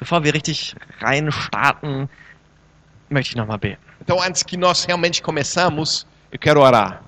[0.00, 2.08] Bevor wir richtig rein starten,
[3.10, 3.78] möchte ich nochmal beten.
[4.00, 7.02] Então, antes que nós realmente começamos, eu quero orar.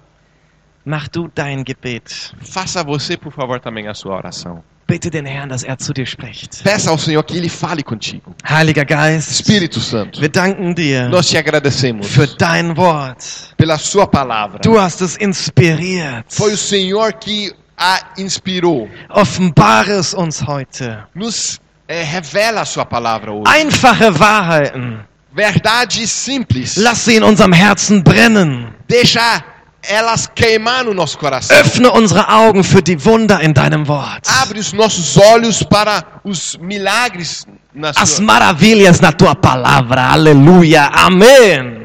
[0.84, 2.32] Mach du dein Gebet.
[2.42, 4.62] Faça você, por favor, também a sua oração.
[4.86, 6.62] Bitte den Herrn, dass er zu dir spricht.
[6.62, 8.34] Peça ao Senhor que Ele fale contigo.
[8.44, 13.54] Heiliger Geist, Espírito Santo, wir danken dir nós te agradecemos für dein Wort.
[13.56, 14.58] pela Sua palavra.
[14.58, 16.26] Du hast es inspiriert.
[16.28, 18.90] Foi o Senhor que a inspirou.
[19.08, 20.98] Offenbare es uns heute.
[21.14, 21.58] Nos
[21.92, 23.44] eh, revela a Sua palavra hoje.
[23.46, 25.00] Einfache Wahrheiten.
[25.34, 26.76] Verdades simples.
[26.76, 28.74] Lass sie in unserem Herzen brennen.
[28.88, 29.44] Deixa
[29.82, 31.56] elas queimar no nosso coração.
[31.56, 34.26] Öffne unsere Augen für die Wunder in deinem Wort.
[34.42, 38.24] Abre os nossos olhos para os milagres na As sua...
[38.24, 40.12] maravilhas na tua palavra.
[40.12, 40.84] Aleluia.
[40.92, 41.82] Amém.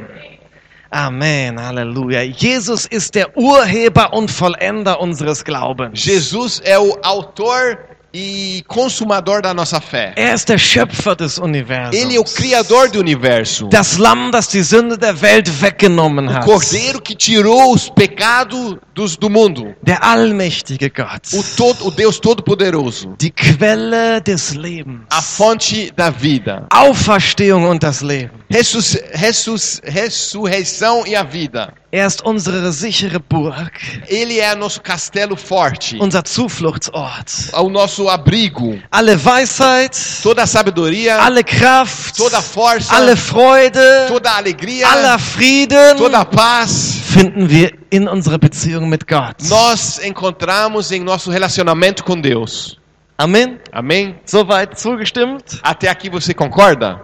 [0.92, 1.60] Amen.
[1.60, 2.24] Halleluja.
[2.24, 6.00] Jesus ist der Urheber und Vollender unseres Glaubens.
[6.00, 7.78] Jesus é o autor
[8.20, 10.14] e consumador da nossa fé.
[10.16, 11.96] Er ist der Schöpfer des Universums.
[11.96, 13.68] Ele é o criador do universo.
[13.68, 16.46] Das Lamm, das die Sünde der Welt weggenommen O hat.
[16.46, 19.76] cordeiro que tirou os pecados dos, do mundo.
[19.84, 21.32] Der allmächtige Gott.
[21.34, 23.16] O, todo, o Deus Todo-Poderoso.
[23.20, 25.02] Die Quelle des Lebens.
[25.12, 26.66] A fonte da vida.
[26.72, 28.32] Auferstehung und das Leben.
[28.52, 31.74] Ressus, ressus, ressurreição e a vida.
[31.92, 33.72] Er ist unsere sichere Burg.
[34.08, 35.98] Ele é nosso castelo forte.
[36.02, 37.32] Unser Zufluchtsort.
[37.54, 38.80] O nosso abrigo.
[38.92, 41.20] Alle Weisheit, Toda a sabedoria.
[41.22, 42.96] alle Kraft, Toda a força.
[42.96, 44.88] alle Freude, Toda a alegria.
[44.88, 47.00] aller Frieden Toda a paz.
[47.14, 49.48] finden wir in unserer Beziehung mit Gott.
[49.50, 52.77] Nós encontramos em nosso relacionamento com Deus.
[53.20, 53.60] Amen.
[53.72, 54.16] Amém?
[54.26, 55.60] Soweit zugestimmt?
[55.64, 57.02] Até aqui você concorda?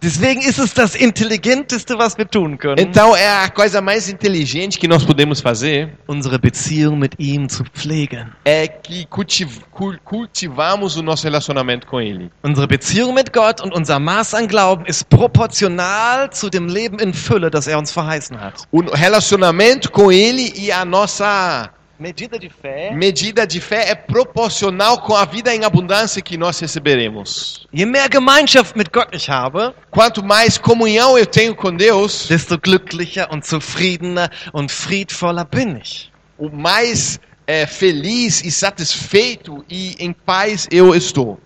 [0.00, 4.78] Deswegen ist es das Intelligenteste, was wir tun können, Então é a coisa mais inteligente
[4.78, 8.26] que nós podemos fazer unsere Beziehung mit ihm zu pflegen.
[8.44, 12.30] é que cultiv cul- cultivamos o nosso relacionamento com Ele.
[12.42, 17.12] Unsere Beziehung mit Gott und unser Maß an Glauben ist proportional zu dem Leben in
[17.12, 18.66] Fülle, das er uns verheißen hat.
[18.72, 21.70] O relacionamento com Ele e a nossa
[22.02, 22.90] Medida de fé.
[22.90, 27.64] medida de fé é proporcional com a vida em abundância que nós receberemos.
[27.72, 32.58] Je mehr Gemeinschaft mit Gott ich habe, Quanto mais comunhão eu tenho com Deus, desto
[32.58, 36.10] glücklicher und zufriedener und friedvoller bin ich.
[36.36, 41.38] o mais eh, feliz e satisfeito e em paz eu estou.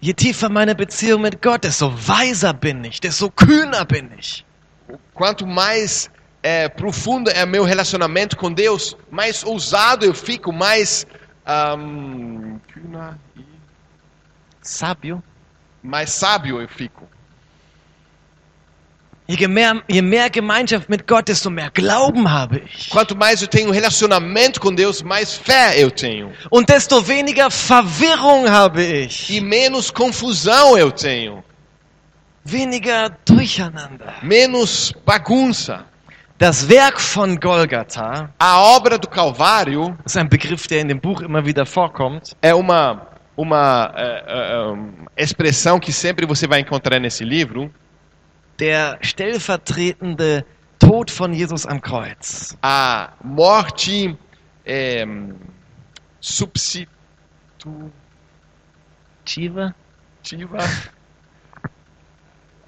[0.00, 4.46] Je tiefer meine Beziehung mit Gott, desto weiser bin ich, desto kühner bin ich.
[5.12, 6.10] Quanto mais
[6.42, 11.06] eh, profundo é meu relacionamento com Deus, mais ousado eu fico, mais
[11.46, 12.58] ahm,
[14.62, 15.22] Sabio.
[15.82, 17.08] mais sábio eu fico.
[19.28, 22.90] Je mehr, je mehr Gemeinschaft mit Gott, desto mehr Glauben habe ich.
[22.90, 26.32] Quanto mais eu tenho relacionamento com Deus, mais fé eu tenho.
[26.50, 29.30] Und desto weniger Verwirrung habe ich.
[29.30, 31.44] E menos confusão eu tenho.
[32.44, 34.14] Weniger Durcheinander.
[34.24, 35.86] Menos bagunça.
[36.40, 41.20] Das Werk von Golgatha A obra do Calvário ist ein Begriff, der in dem Buch
[41.20, 42.34] immer wieder vorkommt.
[42.40, 47.70] é uma, uma eh, um, expressão que sempre você vai encontrar nesse livro.
[48.58, 50.46] Der stellvertretende
[50.78, 52.56] Tod von Jesus am Kreuz.
[52.62, 54.16] A morte
[54.64, 55.04] eh,
[56.22, 56.88] substitutiva.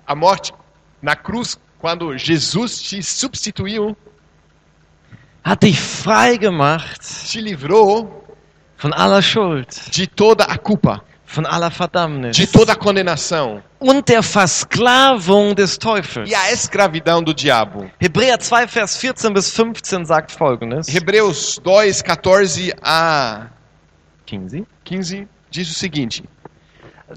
[0.06, 0.52] A morte
[1.00, 3.96] na cruz, quando Jesus te substituiu,
[5.44, 7.00] Hat dich frei gemacht
[7.32, 8.08] te livrou
[8.76, 14.08] von aller Schuld, de toda a culpa, von aller Verdammnis de toda a condenação und
[14.08, 16.30] der Versklavung des Teufels.
[16.30, 17.90] e a escravidão do diabo.
[18.00, 20.86] Hebräer 2, Vers 14 bis 15 sagt folgendes.
[20.86, 23.46] Hebreus 2, 14 a
[24.26, 24.64] 15.
[24.84, 26.22] 15 diz o seguinte: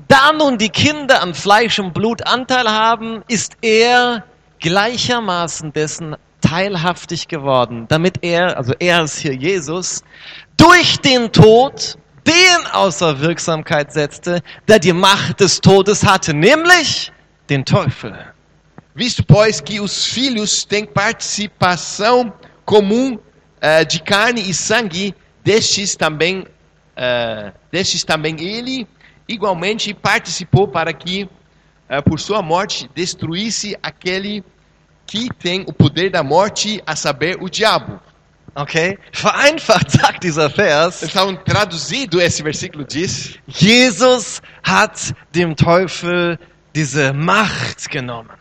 [0.07, 4.23] Da nun die Kinder an Fleisch und Blut Anteil haben, ist er
[4.59, 10.03] gleichermaßen dessen teilhaftig geworden, damit er, also er ist hier Jesus,
[10.57, 17.11] durch den Tod den außer Wirksamkeit setzte, der die Macht des Todes hatte, nämlich
[17.49, 18.15] den Teufel.
[18.95, 22.33] Visto, pois, que os filhos têm participação
[22.63, 23.19] comum
[23.61, 25.13] eh, de carne e sangue,
[25.43, 26.45] destes também,
[26.95, 28.87] eh, destes também ele
[29.27, 31.27] igualmente participou para que,
[32.03, 34.43] por sua morte, destruísse aquele
[35.05, 37.99] que tem o poder da morte, a saber, o diabo.
[38.55, 38.97] Okay?
[39.11, 46.39] Vereinfacht sagt dieser Vers, Então, traduzido, esse versículo diz: Jesus hat dem Teufel
[46.73, 48.31] diese Macht genommen.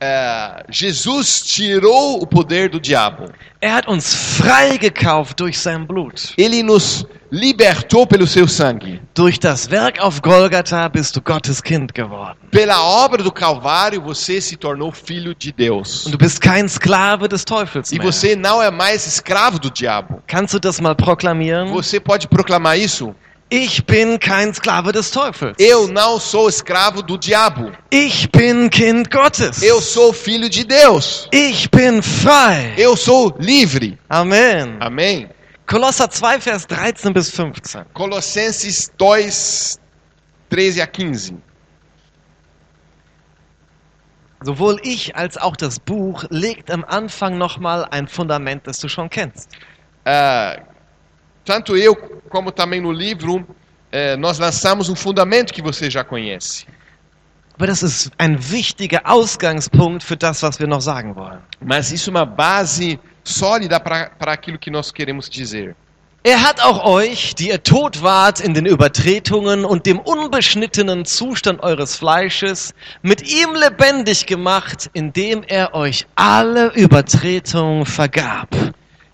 [0.00, 3.26] É, Jesus tirou o poder do diabo.
[3.60, 6.32] Er hat uns freigekauft durch sein Blut.
[6.38, 9.00] Ele nos libertou pelo seu sangue.
[9.14, 12.38] Durch das Werk auf Golgatha bist du Gottes Kind geworden.
[12.50, 16.06] Pela obra do Calvário, você se tornou filho de Deus.
[16.06, 18.10] Und du bist kein Sklave des Teufels E mehr.
[18.10, 20.22] você não é mais escravo do diabo.
[20.26, 21.70] Kannst du das mal proklamieren?
[21.70, 23.14] Você pode proclamar isso?
[23.52, 25.56] Ich bin kein Sklave des Teufels.
[25.58, 27.72] Eu não sou escravo do diabo.
[27.90, 29.60] Ich bin Kind Gottes.
[29.60, 31.28] Eu sou filho de Deus.
[31.32, 32.74] Ich bin frei.
[32.76, 33.98] Eu sou livre.
[34.08, 34.76] Amen.
[34.78, 35.28] Amém?
[35.66, 37.86] Kolosser 2, Vers 13 bis 15.
[37.92, 39.78] Colossenses 2,
[40.48, 41.42] 13 a 15.
[44.42, 49.10] Sowohl ich als auch das Buch legt am Anfang nochmal ein Fundament, das du schon
[49.10, 49.48] kennst.
[50.04, 50.56] Ah,
[51.44, 51.96] tanto eu
[52.28, 53.46] como também no livro,
[53.92, 56.66] eh, nós lançamos um fundamento que você já conhece.
[57.54, 61.40] Aber das ist ein wichtiger Ausgangspunkt für das, was wir noch sagen wollen.
[61.60, 65.76] Mas isso é uma base sólida para aquilo que nós queremos dizer.
[66.22, 71.62] Er hat auch euch, die ihr tot wart in den Übertretungen und dem unbeschnittenen Zustand
[71.62, 78.48] eures Fleisches, mit ihm lebendig gemacht, indem er euch alle Übertretungen vergab.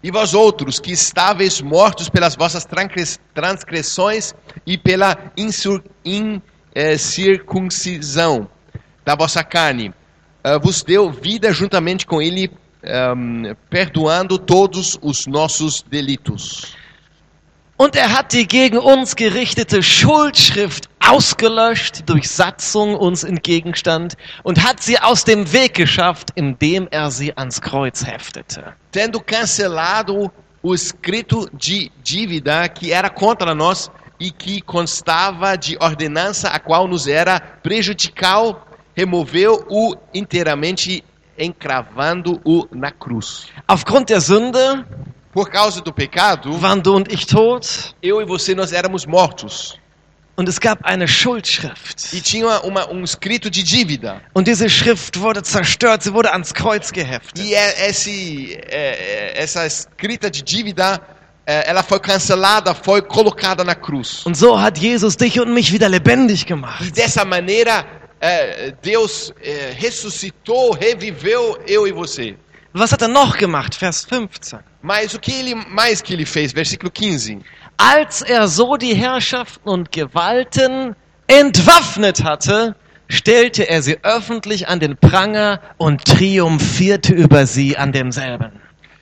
[0.06, 4.32] E vós outros, que estáveis mortos pelas vossas transgress- transgressões
[4.64, 5.32] e pela
[6.76, 8.49] incircuncisão
[9.05, 9.93] da vossa carne,
[10.44, 12.53] ah, vos deu vida juntamente com ele,
[12.85, 16.76] ahm, perdoando todos os nossos delitos.
[17.76, 24.64] Und er hat die gegen uns gerichtete Schuldschrift ausgelöscht, die durch Satzung uns entgegenstand, und
[24.64, 28.75] hat sie aus dem Weg geschafft, indem er sie ans Kreuz heftete.
[28.96, 30.32] tendo cancelado
[30.62, 36.88] o escrito de dívida que era contra nós e que constava de ordenança a qual
[36.88, 41.05] nos era prejudicial, removeu-o inteiramente,
[41.38, 43.49] encravando-o na cruz.
[43.69, 44.87] Aufgrund der Sünde
[45.36, 49.78] Por causa do pecado, waren du und ich tot, eu e você nós éramos mortos
[50.34, 52.14] und es gab eine Schuldschrift.
[52.14, 54.22] e tinha uma, um escrito de dívida.
[54.34, 57.38] Und diese Schrift wurde zerstört, sie wurde ans Kreuz geheftet.
[57.38, 61.02] E é- esse, é- é- essa escrita de dívida,
[61.44, 64.24] ela foi cancelada, foi colocada na cruz.
[64.24, 66.90] Und so hat Jesus dich und mich wieder lebendig E gemacht.
[66.94, 67.84] dessa maneira,
[68.82, 69.34] Deus
[69.78, 72.36] ressuscitou, reviveu eu e você.
[72.78, 73.75] Was hat er noch gemacht?
[73.75, 74.58] Vers 15.
[74.82, 76.52] Mas o que ele mais que ele fez?
[76.52, 77.40] Versículo 15.
[77.78, 80.94] Als er so die Herrschaften und Gewalten
[81.26, 82.76] entwaffnet hatte,
[83.08, 88.61] stellte er sie öffentlich an den Pranger und triumphierte über sie an demselben.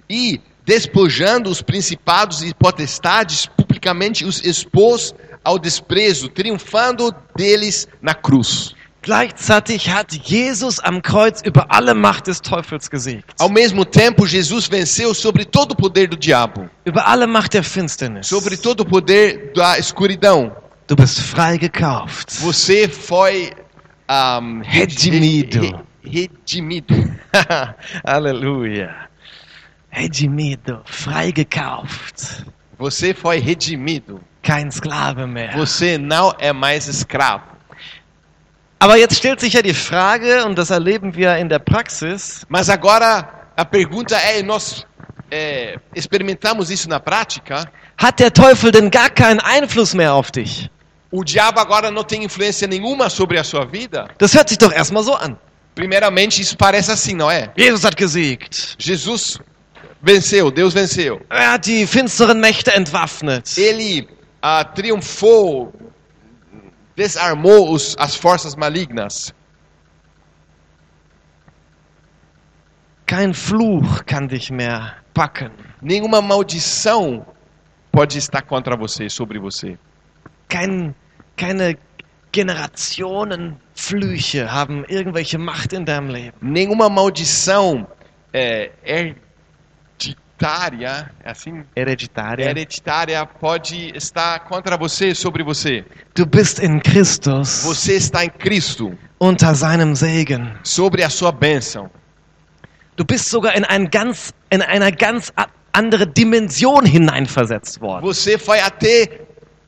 [0.09, 5.13] E despojando os principados e potestades, publicamente os expôs
[5.43, 8.77] ao desprezo, triunfando deles na cruz.
[9.05, 13.35] Gleichzeitig hat Jesus am Kreuz über alle Macht des Teufels gesiegt.
[13.39, 17.63] Ao mesmo tempo, Jesus venceu sobre todo o poder do diabo, Über alle Macht der
[17.65, 18.27] Finsternis.
[18.27, 20.57] sobre todo o poder da escuridão.
[20.87, 22.31] Du bist frei gekauft.
[22.41, 23.53] Você foi
[24.11, 25.85] um, Redimido.
[26.03, 26.95] redimido.
[28.07, 28.95] Halleluja.
[29.91, 32.43] Redimido, frei gekauft.
[32.79, 34.21] Você foi redimido.
[34.43, 35.55] Kein Sklave mehr.
[35.57, 37.54] Você não é mais escravo.
[38.85, 42.69] Aber jetzt stellt sich ja die Frage, und das erleben wir in der Praxis, Mas
[42.69, 44.85] agora a pergunta é: nós
[45.31, 47.65] é, experimentamos isso na prática?
[47.97, 50.71] hat der Teufel denn gar keinen Einfluss mehr auf dich?
[51.11, 54.07] O diabo agora não tem influência nenhuma sobre a sua vida?
[54.19, 55.39] Das hört sich doch erstmal so an.
[55.75, 57.51] Primeiramente, isso parece assim, não é?
[57.57, 58.77] Jesus hat gesiegt.
[58.79, 59.41] Jesus
[60.03, 61.23] venceu, Deus venceu.
[61.31, 63.57] Er hat die finsteren Mächte entwaffnet.
[63.57, 64.07] Ele
[64.43, 65.73] ah, triunfou,
[66.97, 69.35] desarmou os, as forças malignas.
[73.07, 75.51] Kein Fluch kann dich mehr packen.
[75.83, 77.27] Nenhuma maldição
[77.93, 79.79] pode estar contra você, sobre você.
[80.49, 80.95] Kein,
[81.37, 81.77] keine
[82.35, 86.37] Generationenflüche haben irgendwelche Macht in deinem Leben.
[86.41, 87.87] Nenhuma maldição
[88.33, 88.73] é,
[90.45, 91.65] hereditária, é assim?
[91.75, 92.45] Hereditária.
[92.45, 95.85] hereditária pode estar contra você, sobre você.
[96.15, 100.53] Du bist in Christus Você está em Cristo, unter seinem Segen.
[100.63, 101.91] sobre a sua bênção.
[102.97, 105.33] Du bist sogar in, ein ganz, in einer ganz
[105.73, 108.03] andere Dimension hineinversetzt worden.
[108.03, 109.23] Você foi até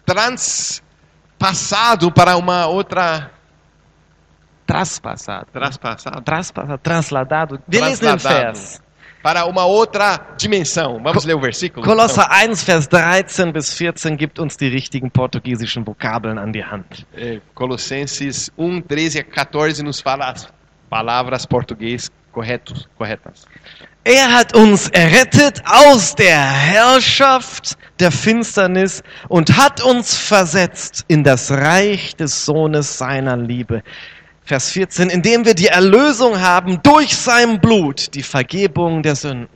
[0.04, 3.30] transpassado para uma outra.
[4.66, 5.46] Traspassado.
[5.52, 6.22] Transpassado?
[6.22, 7.60] Traspassado, transladado.
[7.68, 8.58] Wir lesen den Trasladado.
[8.58, 8.82] Vers.
[9.26, 11.00] Para uma outra dimensão.
[11.02, 11.84] Vamos Co- ler o versículo?
[11.84, 17.04] Kolosser 1, Vers 13 bis 14 gibt uns die richtigen portugiesischen Vokabeln an die Hand.
[17.16, 20.46] É, Colossenses 1, 13 a 14 nos fala as
[20.88, 23.46] Palavras português corretos, corretas.
[24.04, 31.50] Er hat uns errettet aus der Herrschaft der Finsternis und hat uns versetzt in das
[31.50, 33.82] Reich des Sohnes seiner Liebe.
[34.46, 39.48] Vers 14, indem wir die Erlösung haben durch sein Blut, die Vergebung der Sünden.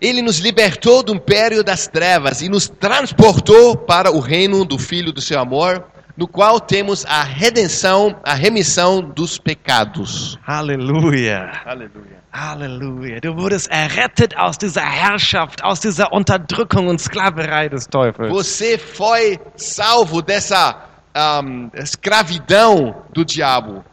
[0.00, 5.12] Ele nos libertou do império das trevas e nos transportou para o reino do Filho
[5.12, 5.86] do seu amor,
[6.16, 10.40] no qual temos a redenção, a remissão dos pecados.
[10.44, 11.52] Halleluja.
[11.64, 12.18] Aleluia.
[12.32, 13.20] Halleluja.
[13.20, 18.28] Du wurdest errettet aus dieser Herrschaft, aus dieser Unterdrückung und Sklaverei des Teufels.
[18.28, 23.84] Você foi salvo dessa ahm, escravidão do diabo.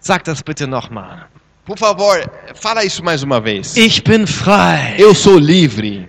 [0.00, 1.26] Sag das bitte nochmal.
[1.64, 2.18] Por favor,
[2.54, 3.76] fala isso mais uma vez.
[3.76, 4.94] Ich bin frei.
[4.96, 6.08] Eu sou livre.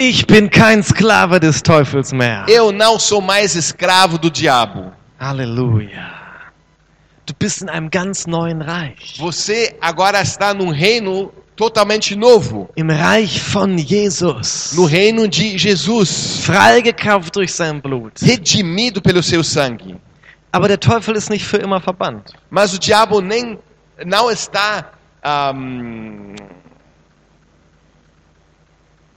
[0.00, 2.44] Ich bin kein Sklave des Teufels mehr.
[2.48, 4.92] Eu não sou mais escravo do diabo.
[5.20, 6.18] Halleluja.
[7.26, 9.18] Du bist in einem ganz neuen Reich.
[9.18, 14.72] Você agora está num reino totalmente novo, Im Reich von Jesus.
[14.76, 18.12] no reino de Jesus, Freigekauft durch sein Blut.
[18.22, 20.00] redimido pelo seu sangue.
[20.52, 22.32] Aber der Teufel ist nicht für immer verbannt.
[22.48, 23.58] Mas o diabo nem
[24.06, 26.34] não está ahm,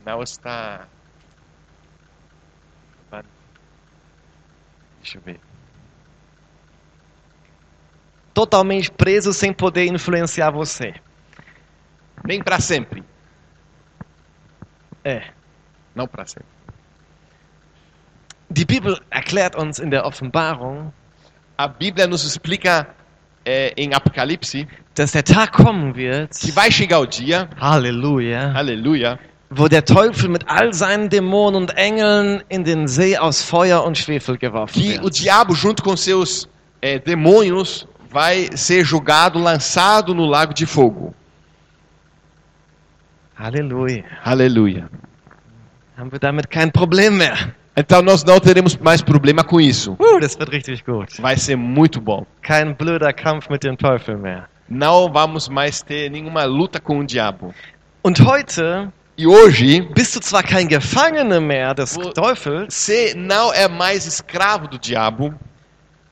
[0.06, 0.88] não está
[5.04, 5.40] Deixa eu ver.
[8.36, 10.94] Totalmente preso sem poder influenciar você.
[12.26, 13.04] Nem para sempre.
[15.04, 15.24] É.
[15.96, 16.48] Não para sempre.
[18.50, 20.92] Die Bibel erklärt uns in der Offenbarung,
[21.58, 22.88] A Bíblia nos explica
[23.46, 29.20] é, em Apocalipse dass der Tag kommen wird, que vai chegar o dia, Halleluja, aleluia,
[29.50, 33.98] wo der Teufel mit all seinen Dämonen und Engeln in den See aus Feuer und
[33.98, 35.20] Schwefel geworfen que o wird.
[35.20, 36.50] diabo junto com seus
[36.82, 41.14] é, demônios vai ser julgado, lançado no lago de fogo.
[44.24, 44.90] Aleluia.
[45.98, 47.56] Haben wir damit kein Problem mehr.
[47.76, 49.94] Então nós não teremos mais problema com isso.
[49.94, 51.20] Uh, das wird richtig gut.
[51.20, 52.26] Vai ser muito bom.
[52.44, 54.44] Kein blöder Kampf mit dem Teufel mehr.
[54.70, 57.54] Não vamos mais ter nenhuma luta com o diabo.
[58.04, 63.68] Und heute E hoje, bist du zwar kein Gefangener mehr des Teufels, você não é
[63.68, 65.34] mais escravo do diabo,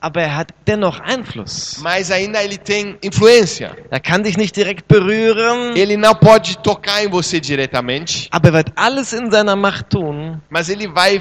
[0.00, 1.78] aber er hat dennoch Einfluss.
[1.82, 3.76] mas ainda ele tem influência.
[3.90, 8.54] Er kann dich nicht direkt berühren, Ele não pode tocar em você diretamente, aber er
[8.54, 11.20] wird alles in seiner Macht tun, mas ele vai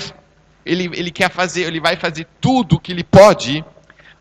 [0.66, 3.64] ele, ele quer fazer, ele vai fazer tudo o que ele pode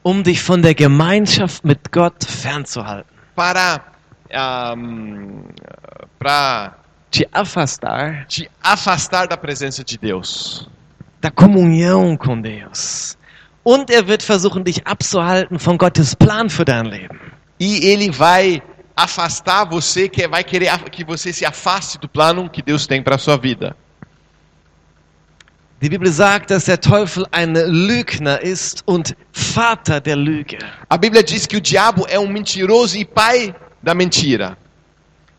[0.05, 3.13] um dich von der Gemeinschaft mit Gott fernzuhalten.
[3.37, 3.81] para
[6.19, 6.75] para
[7.11, 10.69] Te afastar te afastar da presença de Deus.
[11.21, 13.17] da Kommunion com Deus.
[13.69, 17.21] Und er wird versuchen, dich abzuhalten von Gottes Plan für dein Leben.
[17.59, 18.63] E ele vai
[18.97, 23.17] afastar você, que vai querer que você se afaste do plano que Deus tem para
[23.17, 23.77] a sua vida.
[25.83, 30.57] Die Bibel sagt, dass der Teufel ein Lügner ist und Vater der Lüge.
[30.89, 34.57] A Bíblia diz que o diabo é um mentiroso e pai da mentira.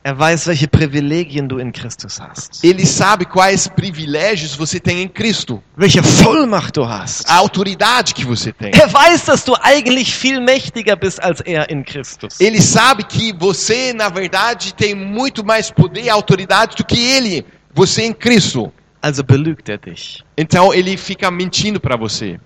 [0.01, 2.63] Er weiß, welche Privilegien du in Christus hast.
[2.63, 7.29] Ele sabe quais privilégios você tem em Cristo, Welche Vollmacht du hast.
[7.29, 8.71] a autoridade que você tem.
[8.73, 12.39] Er weiß, dass du eigentlich viel mächtiger bist als er in Christus.
[12.39, 17.45] Ele sabe que você, na verdade, tem muito mais poder e autoridade do que ele,
[17.73, 18.71] você em Cristo.
[19.01, 20.23] Also belügt er dich.
[20.37, 22.39] Então ele fica mentindo para você.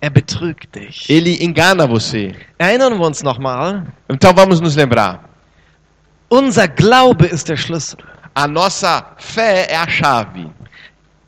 [0.00, 1.06] Er betrügt dich.
[1.08, 2.32] Ele engana você.
[2.60, 3.82] Erinnern wir uns nochmal.
[4.08, 5.31] Então vamos nos lembrar.
[6.32, 7.98] Unser Glaube ist der Schlüssel.
[8.34, 10.50] A nossa fé é a chave.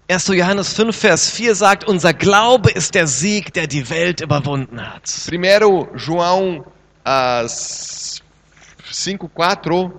[0.08, 0.28] 1.
[0.34, 5.02] Johannes 5, Vers 4 sagt, unser Glaube ist der Sieg, der die Welt überwunden hat.
[5.26, 6.64] Primeiro João
[7.04, 9.92] ah, 5:4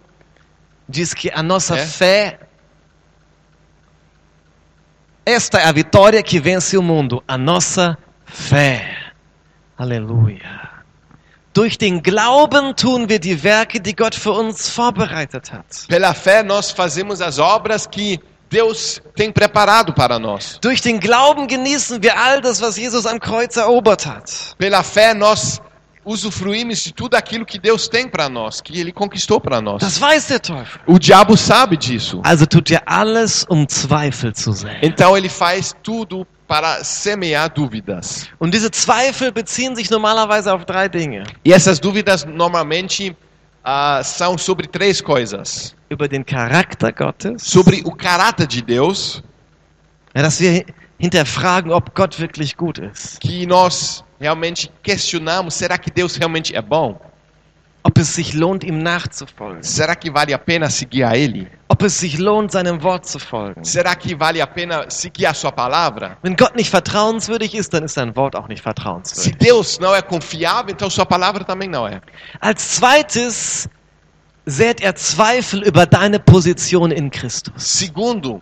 [0.87, 1.85] Diz que a nossa É.
[1.85, 2.39] fé.
[5.23, 7.23] Esta é a vitória que vence o mundo.
[7.27, 7.95] A nossa
[8.25, 8.97] fé.
[9.77, 10.64] Aleluia.
[11.55, 15.87] Durch den Glauben tun wir die Werke, die Gott für uns vorbereitet hat.
[15.87, 18.19] Pela fé nós fazemos as obras que
[18.49, 20.59] Deus tem preparado para nós.
[20.59, 24.53] Durch den Glauben genießen wir all das, was Jesus am Kreuz erobert hat.
[24.57, 25.61] Pela fé nós
[26.05, 29.81] usufruímos de tudo aquilo que Deus tem para nós, que ele conquistou para nós.
[29.81, 30.81] Das weiß der Teufel.
[30.85, 32.21] O diabo sabe disso.
[32.23, 34.77] Also tut er alles, um Zweifel zu säen.
[34.81, 38.29] Então ele faz tudo para semear dúvidas.
[38.39, 41.23] Und diese Zweifel beziehen sich normalerweise auf drei Dinge.
[41.43, 43.15] E essas dúvidas normalmente
[43.63, 49.23] ah, são sobre três coisas: Über den Charakter Gottes, sobre o caráter de Deus,
[50.15, 50.65] ja, dass wir
[50.99, 53.19] hinterfragen, ob Gott wirklich gut ist.
[53.19, 56.99] que nós realmente questionamos: será que Deus realmente é bom?
[57.83, 59.61] Ob es sich lohnt, ihm nachzufolgen.
[59.61, 61.47] Será que vale a pena seguir a Ele?
[61.69, 63.63] Ob es sich lohnt, seinem Wort zu folgen.
[63.63, 66.17] Será que vale a pena seguir a Sua palavra?
[66.23, 69.37] Wenn Gott nicht vertrauenswürdig ist, dann ist sein Wort auch nicht Se vertrauenswürdig.
[69.37, 72.01] Deus não é confiável, então Sua palavra também não é.
[72.39, 73.69] Als zweites
[74.47, 77.53] sät er Zweifel über deine Position in Christus.
[77.57, 78.41] Segundo,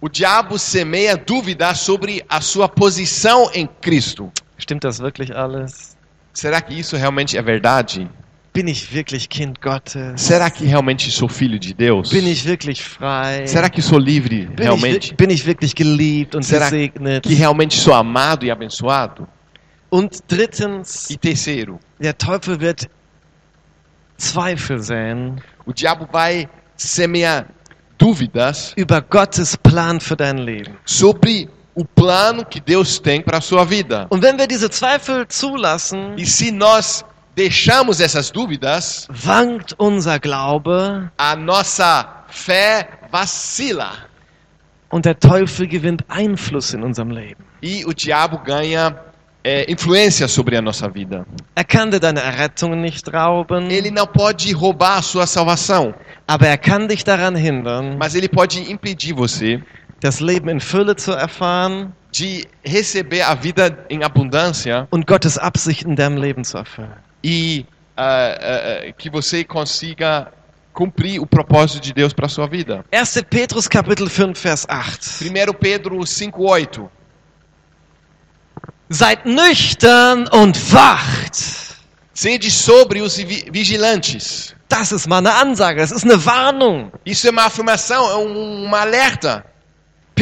[0.00, 4.32] o diabo semeia dúvida sobre a sua posição em Cristo.
[4.62, 5.96] Stimmt das wirklich alles?
[6.32, 8.08] Será que isso realmente é verdade?
[8.54, 10.20] Bin ich wirklich Kind Gottes?
[10.20, 12.10] Será que realmente sou filho de Deus?
[12.10, 13.46] Bin ich wirklich frei?
[13.46, 15.10] Será que sou livre bin, ich, realmente?
[15.10, 17.24] wir- bin ich wirklich geliebt und Será gesegnet?
[17.26, 19.26] Que realmente sou amado e abençoado?
[19.90, 22.88] Und drittens, E terceiro, der Teufel wird
[24.18, 27.46] Zweifel säen o diabo vai semear
[27.98, 30.76] dúvidas über Gottes Plan für dein Leben.
[30.84, 34.08] sobre o plano que Deus tem para a sua vida.
[36.16, 44.06] E se nós deixamos essas dúvidas, wankt unser Glaube a nossa fé vacila
[44.90, 47.42] und der Teufel gewinnt Einfluss in unserem Leben.
[47.62, 48.94] e o diabo ganha
[49.44, 51.26] é, influência sobre a nossa vida.
[51.56, 55.94] Er kann dir deine Errettung nicht rauben, Ele não pode roubar a sua salvação,
[56.26, 59.62] aber er kann dich daran hindern, mas ele pode impedir você
[60.02, 65.90] das Leben in Fülle zu erfahren de receber a vida em abundância und Gottes Absichten
[65.90, 66.92] in deinem Leben zu erfüllen.
[67.22, 67.64] e
[67.96, 70.30] ah, ah, que você consiga
[70.74, 72.84] cumprir o propósito de Deus para sua vida.
[72.92, 73.22] 1.
[73.30, 75.22] Petrus Kapitel 5, Vers 8.
[75.22, 76.88] 1 Pedro 5:8.
[78.88, 81.36] Seid nüchtern und wacht.
[82.14, 84.54] Sede sobre os vi- vigilantes.
[84.68, 86.90] Das ist mal eine Ansage, das ist eine Warnung.
[87.04, 89.44] Isso é uma afirmação, é um, uma alerta.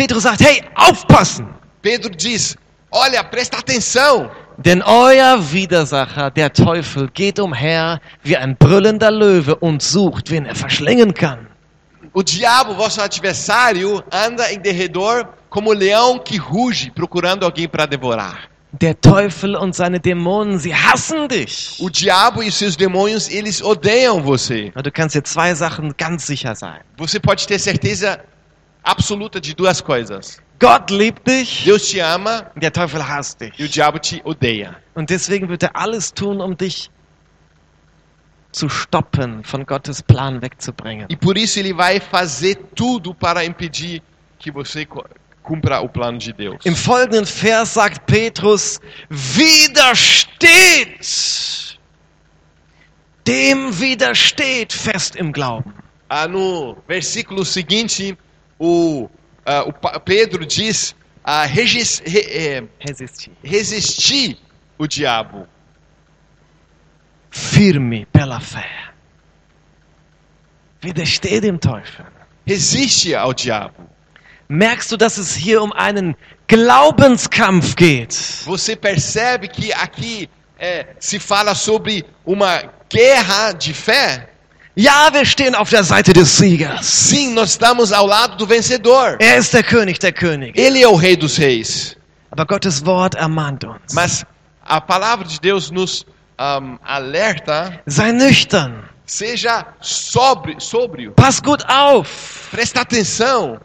[0.00, 1.46] Petrus sagt, hey, aufpassen!
[1.82, 2.56] Pedro diz:
[2.90, 9.82] Olha, presta atenção, Denn euer Widersacher, der Teufel, geht umher wie ein brüllender Löwe und
[9.82, 11.48] sucht, wen er verschlingen kann.
[12.14, 18.48] o diabo, vosso adversário, anda em derredor como leão que ruge, procurando alguém para devorar.
[18.72, 21.76] Der Teufel und seine Dämonen, sie hassen dich.
[21.78, 24.72] O diabo e seus demônios, eles odeiam você.
[24.82, 26.80] Du kannst dir zwei Sachen ganz sicher sein.
[26.96, 28.18] Você pode ter certeza
[28.82, 33.58] absoluta de duas coisas: Gott liebt dich, Deus te ama der Teufel hasst dich.
[33.58, 34.76] e o diabo te odeia.
[34.94, 36.90] Und deswegen wird er alles tun, um dich
[38.52, 41.06] zu stoppen, von Gottes Plan wegzubringen.
[41.08, 44.02] E por isso ele vai fazer tudo para impedir
[44.38, 44.86] que você
[45.42, 46.64] cumpra o plano de Deus.
[46.64, 51.06] Im folgenden Vers sagt Petrus, widersteht,
[53.26, 55.72] dem widersteht fest im Glauben.
[56.08, 58.16] Ah, no versículo seguinte,
[58.60, 59.08] o,
[59.44, 60.94] ah, o Pedro diz:
[61.24, 63.32] ah, regis- re- eh, Resistir.
[63.42, 64.38] resistir
[64.78, 65.48] o diabo.
[67.30, 68.68] Firme pela fé.
[70.82, 72.06] Widersteh dem Teufel.
[72.46, 73.88] Resiste ao diabo.
[74.48, 76.16] Merkst du, dass es hier um einen
[76.48, 78.12] Glaubenskampf geht?
[78.46, 84.28] Você percebe que aqui eh, se fala sobre uma guerra de fé?
[84.80, 86.86] Ja, wir stehen auf der Seite des Siegers.
[87.10, 89.18] Sim, nós estamos ao lado do vencedor.
[89.20, 90.58] Er ist der König der Könige.
[90.58, 91.96] Ele é o Rei dos Reis.
[92.30, 93.92] Aber Gottes Wort ermahnt uns.
[93.92, 94.24] Mas
[94.62, 96.06] a palavra de Deus nos
[96.38, 98.88] ahm, alerta: Sei nüchtern.
[99.04, 102.48] seja sobre, sóbrio, Pass gut auf.
[102.50, 103.60] presta atenção,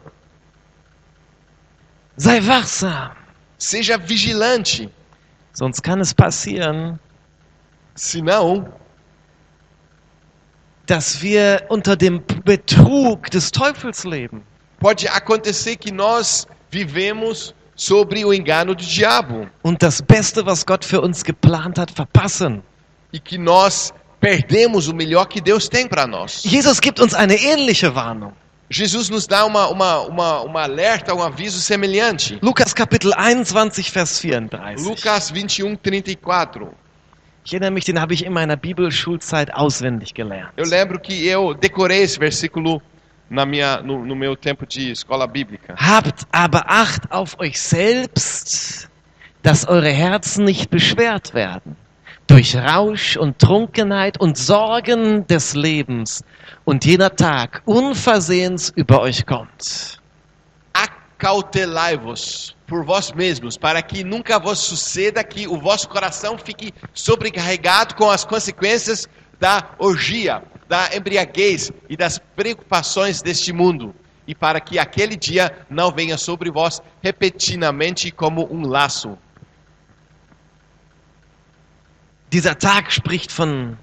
[2.18, 3.12] Sei wachsam.
[3.58, 4.90] seja vigilante.
[5.54, 7.00] Sonst kann es passieren,
[7.96, 8.68] Senão,
[10.88, 14.44] dass wir unter dem Betrug des Teufels leben.
[14.80, 20.86] pode acontecer que nós vivemos sobre o engano do diabo Und das Beste, was Gott
[20.86, 22.62] für uns geplant hat, verpassen.
[23.12, 26.42] e que nós perdemos o melhor que Deus tem para nós.
[26.44, 28.34] Jesus gibt uns eine ähnliche Warnung.
[28.70, 32.40] Jesus nos dá uma, uma, uma, uma alerta, um aviso semelhante.
[32.42, 34.84] Lukas Kapitel 21, Vers 34.
[34.84, 36.74] Lucas 21, 34.
[37.46, 40.52] Ich erinnere mich, den habe ich in meiner Bibelschulzeit auswendig gelernt.
[40.58, 42.82] Eu lembro que eu decorei esse versículo
[43.30, 45.76] na minha, no, no meu tempo de escola bíblica.
[45.78, 48.90] Habt aber Acht auf euch selbst,
[49.44, 51.76] dass eure Herzen nicht beschwert werden
[52.26, 56.24] durch Rausch und Trunkenheit und Sorgen des Lebens
[56.64, 60.02] und jener Tag unversehens über euch kommt.
[61.26, 67.96] Acautelai-vos por vós mesmos, para que nunca vos suceda que o vosso coração fique sobrecarregado
[67.96, 69.10] com as consequências
[69.40, 73.96] da orgia, da embriaguez e das preocupações deste mundo,
[74.28, 79.18] e para que aquele dia não venha sobre vós repentinamente como um laço.
[82.30, 83.76] Dieser Tag spricht von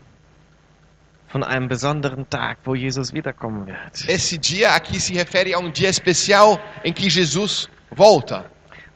[1.33, 4.07] von einem besonderen Tag, wo Jesus wiederkommen wird.
[4.07, 8.45] Esse dia aqui se refere a um dia especial em que Jesus volta.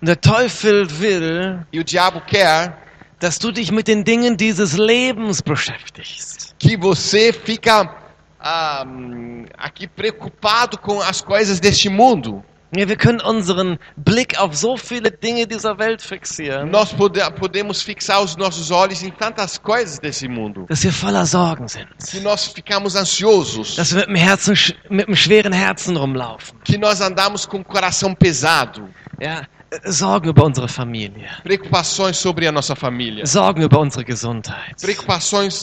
[0.03, 2.77] Und der Teufel will, E o diabo quer
[3.19, 6.55] dass du dich mit den Dingen dieses Lebens beschäftigst.
[6.59, 7.95] que você fica
[8.39, 12.45] ah, hum, aqui preocupado com as coisas deste mundo.
[12.75, 17.81] Ja, wir können unseren Blick auf so viele Dinge dieser Welt fixieren, Nós pode, podemos
[17.81, 21.87] fixar os nossos olhos em tantas coisas desse mundo dass wir voller Sorgen sind.
[22.11, 24.55] que nós ficamos ansiosos, Dass wir mit dem, Herzen,
[24.91, 26.59] mit dem schweren Herzen rumlaufen.
[26.65, 28.89] que nós andamos com o coração pesado,
[29.21, 29.47] Ja,
[29.85, 31.29] Sorgen über unsere Familie.
[31.43, 34.77] preocupações sobre a nossa família, Sorgen über unsere Gesundheit.
[34.81, 35.55] preocupações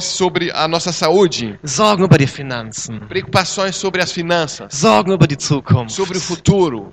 [0.00, 3.00] sobre a nossa saúde, Sorgen über die Finanzen.
[3.08, 5.90] preocupações sobre as finanças, Sorgen über die Zukunft.
[5.94, 6.92] sobre o futuro.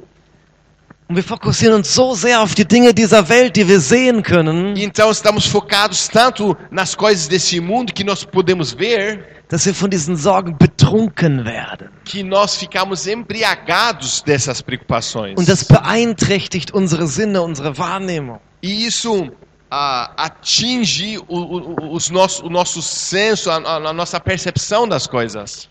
[1.08, 4.76] Und wir fokussieren uns so sehr auf die Dinge dieser Welt, die wir sehen können,
[4.76, 9.74] E então estamos focados tanto nas coisas desse mundo que nós podemos ver dass wir
[9.76, 11.90] von diesen Sorgen betrunken werden.
[12.04, 15.38] que nós ficamos embriagados dessas preocupações.
[15.38, 18.40] Und das beeinträchtigt unsere Sinne, unsere Wahrnehmung.
[18.62, 19.32] E isso
[19.70, 25.06] ah, atinge o, o, os nosso, o nosso senso, a, a- a nossa percepção das
[25.08, 25.68] coisas.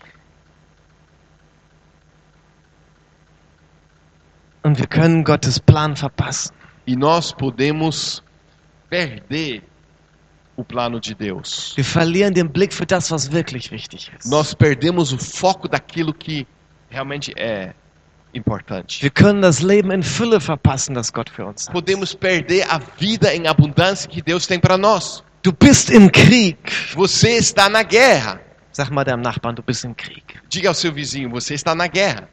[4.63, 6.51] Und wir können Gottes Plan verpassen.
[6.87, 8.23] E nós podemos
[8.89, 9.61] perder
[10.55, 11.75] o plano de Deus.
[12.87, 14.29] Das, was wirklich wichtig ist.
[14.29, 16.47] Nós perdemos o foco daquilo que
[16.89, 17.73] realmente é
[18.33, 19.01] importante.
[19.01, 21.73] Wir können das Leben in Fülle verpassen, das Gott für uns hat.
[21.73, 25.23] Podemos perder a vida em abundância que Deus tem para nós.
[25.43, 26.57] Du bist im Krieg.
[26.93, 28.41] Você está na guerra.
[28.71, 30.23] Sag mal deinem Nachbarn, du bist im Krieg.
[30.49, 32.27] Diga ao seu vizinho, você está na guerra.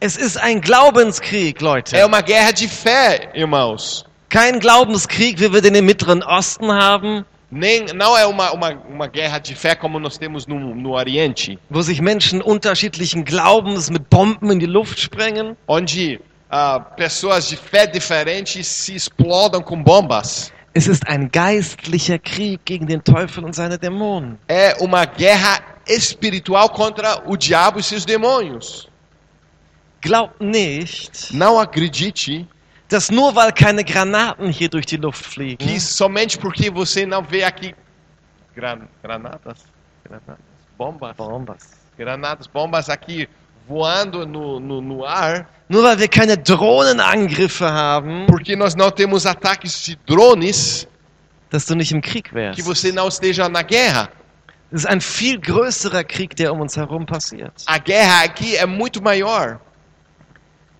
[0.00, 1.96] Es ist ein Glaubenskrieg, Leute.
[1.96, 4.04] É uma guerra de fé, irmãos.
[4.32, 9.06] Kein Glaubenskrieg, wie wir den im Mittleren Osten haben, Nem, não é uma, uma, uma
[9.06, 14.08] guerra de fé como nós temos no, no Oriente, wo sich Menschen unterschiedlichen Glaubens mit
[14.08, 15.54] Bomben in die Luft sprengen.
[15.68, 16.18] onde
[16.48, 20.50] ah, pessoas de fé diferentes se explodam com bombas.
[20.72, 24.38] Es ist ein geistlicher Krieg gegen den Teufel und seine Dämonen.
[24.48, 28.88] É uma guerra espiritual contra o diabo e seus demônios.
[30.00, 32.48] Glaubt nicht, Não acredite
[32.92, 37.22] dass nur weil keine Granaten hier durch die Luft fliegen, que somente porque você não
[37.22, 37.74] vê aqui
[38.54, 39.58] gran, granadas,
[40.04, 40.38] granadas,
[40.76, 41.62] bombas, Bombas.
[41.96, 43.28] granadas, bombas aqui
[43.66, 49.24] voando no, no, no ar, Nur weil wir keine Drohnenangriffe haben, porque nós não temos
[49.24, 50.86] ataques de drones,
[51.50, 52.62] dass du nicht im Krieg que wärst.
[52.62, 54.10] você não esteja na guerra.
[54.70, 57.52] Es ist ein viel größerer Krieg, der um uns herum passiert.
[57.66, 59.60] A guerra aqui é muito maior.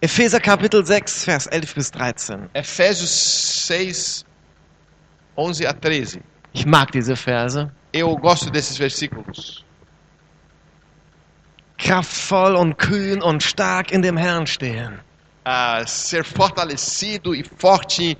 [0.02, 2.50] Epheser Kapitel 6, Vers 11 bis 13.
[2.54, 4.24] Efésios 6,
[5.36, 6.20] 11 a 13.
[6.52, 7.70] Ich mag diese Verse.
[7.92, 9.64] Eu gosto desses versículos.
[11.78, 14.98] Kraftvoll und kühn und stark in dem Herrn stehen.
[15.44, 18.16] Ah, ser fortalecido e forte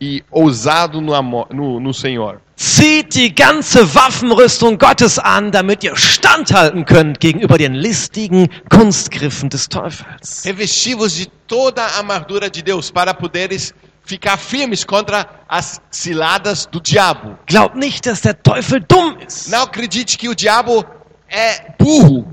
[0.00, 2.40] e ousado no, amor, no, no Senhor.
[2.60, 9.70] Zieht die ganze Waffenrüstung Gottes an, damit ihr standhalten könnt gegenüber den listigen Kunstgriffen des
[9.70, 10.44] Teufels.
[10.44, 13.72] Revestivos de toda a armadura de Deus para poderes
[14.04, 17.38] ficar firmes contra as ciladas do diabo.
[17.46, 19.48] Glaubt nicht, dass der Teufel dumm ist.
[19.48, 20.84] Não acredite que o diabo
[21.30, 22.26] é burro.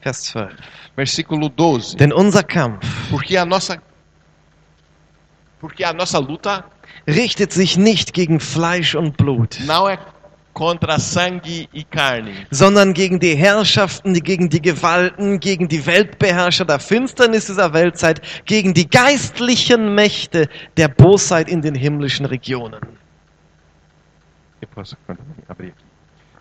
[0.00, 0.54] Vers 12.
[0.94, 1.96] Versículo 12.
[1.96, 3.82] Denn unser Kampf Porque a nossa
[5.58, 6.64] porque a nossa luta
[7.06, 9.98] richtet sich nicht gegen Fleisch und Blut, não é
[10.54, 16.78] contra sangue e carne, sondern gegen die Herrschaften, gegen die Gewalten, gegen die Weltbeherrscher der
[16.78, 22.80] Finsternis dieser Weltzeit, gegen die geistlichen Mächte der Bosheit in den himmlischen Regionen.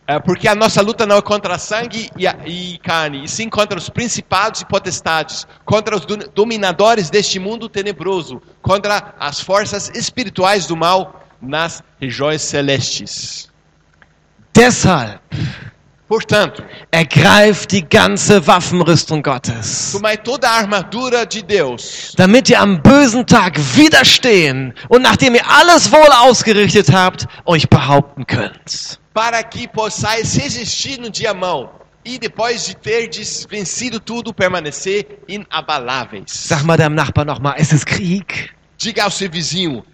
[0.06, 3.50] É porque a nossa luta não é contra sangue e, a- e carne, e sim
[3.50, 9.90] contra os principados e potestades, contra os do- dominadores deste mundo tenebroso, contra as forças
[9.96, 13.50] espirituais do mal nas regiões celestes.
[14.54, 15.20] Deshalb
[16.06, 22.82] Portanto, ergreift die ganze Waffenrüstung Gottes, tomai toda a armadura de Deus, damit ihr am
[22.84, 29.00] bösen Tag widerstehen und nachdem ihr alles wohl ausgerichtet habt, euch behaupten könnt.
[29.14, 36.32] Para que possais resistir no dia mau, e depois de terdes vencido tudo, permanecer inabaláveis.
[36.32, 38.50] Sag mal deinem Nachbarn nochmal, es ist Krieg.
[38.78, 39.86] Diga ao seu vizinho: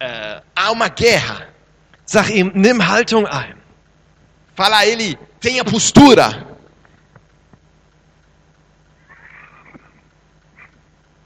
[0.00, 1.48] eh, há uma guerra.
[2.04, 3.56] Sag ihm, nimm Haltung ein.
[4.54, 6.46] Fala a ele, tenha postura.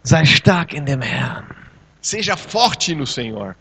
[0.05, 1.45] Sei stark in dem Herrn.
[2.01, 3.57] Seja forte no Senhor.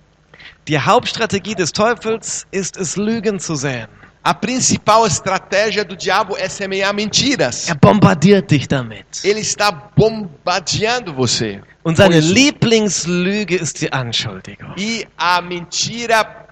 [0.68, 3.88] Die Hauptstrategie des Teufels ist es, Lügen zu säen.
[4.22, 7.70] A principal estratégia do diabo é semear mentiras.
[7.70, 9.06] Er bombardiert dich damit.
[9.24, 11.62] Ele está bombardeando você.
[11.84, 12.20] Und seine.
[12.20, 14.74] Lieblingslüge ist die Anschuldigung.
[14.78, 16.47] E a mentira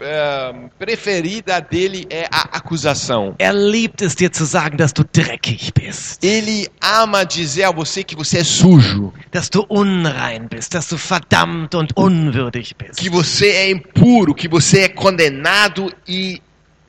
[0.00, 3.34] eh, preferida dele é a acusação.
[3.38, 8.02] Er liebt es dir zu sagen, dass du dreckig bist, Ele ama dizer a você
[8.04, 12.96] que você é sujo, dass du unrein bist, dass du verdammt und unwürdig bist.
[13.00, 16.40] que você é impuro, que você é condenado e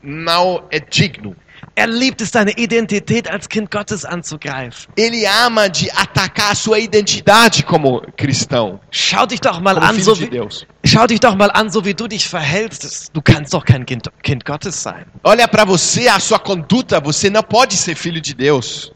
[0.01, 1.35] não é digno.
[1.79, 4.91] Er liebt es, deine Identität als Kind Gottes anzugreifen.
[4.97, 10.13] Ele ama de atacar a sua identidade como cristão, Schau dich doch mal an, so
[10.13, 10.65] de wie, Deus.
[10.83, 13.15] schau dich doch mal an, so wie du dich verhältst.
[13.15, 15.05] Du kannst doch kein Kind, kind Gottes sein.
[15.23, 18.91] Olha para você, a sua conduta, você não pode ser filho de Deus.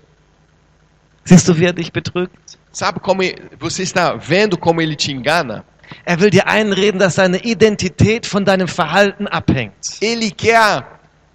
[1.24, 2.58] Siehst du, wie er dich betrügt?
[2.74, 5.64] Sabe como e- você está vendo como ele te engana?
[6.06, 10.00] Er will dir einreden, dass deine Identität von deinem Verhalten abhängt.
[10.02, 10.93] Ele quer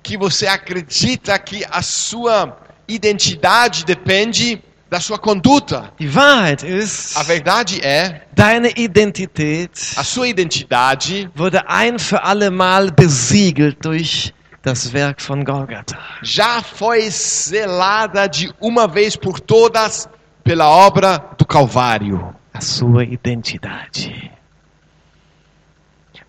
[0.08, 2.56] que você acredita que a sua
[2.88, 5.92] identidade depende da sua conduta.
[6.00, 12.50] Die Wahrheit ist, A verdade é, deine Identität a sua identidade wurde ein für alle
[12.50, 15.98] Mal besiegelt durch das Werk von Golgatha.
[16.22, 20.08] já foi selada de uma vez por todas
[20.42, 22.34] pela obra do Calvário.
[22.54, 24.32] A sua identidade.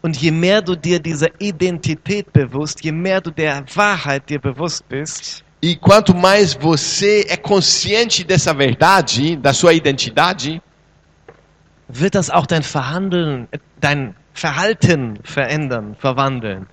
[0.02, 4.88] Und je mehr du dir dieser Identität bewusst, je mehr du der Wahrheit dir bewusst
[4.88, 10.62] bist, E quanto mais você é consciente dessa verdade, da sua identidade,
[11.90, 13.50] wird das auch dein Verhandeln,
[13.82, 16.66] dein Verhalten verändern, verwandeln.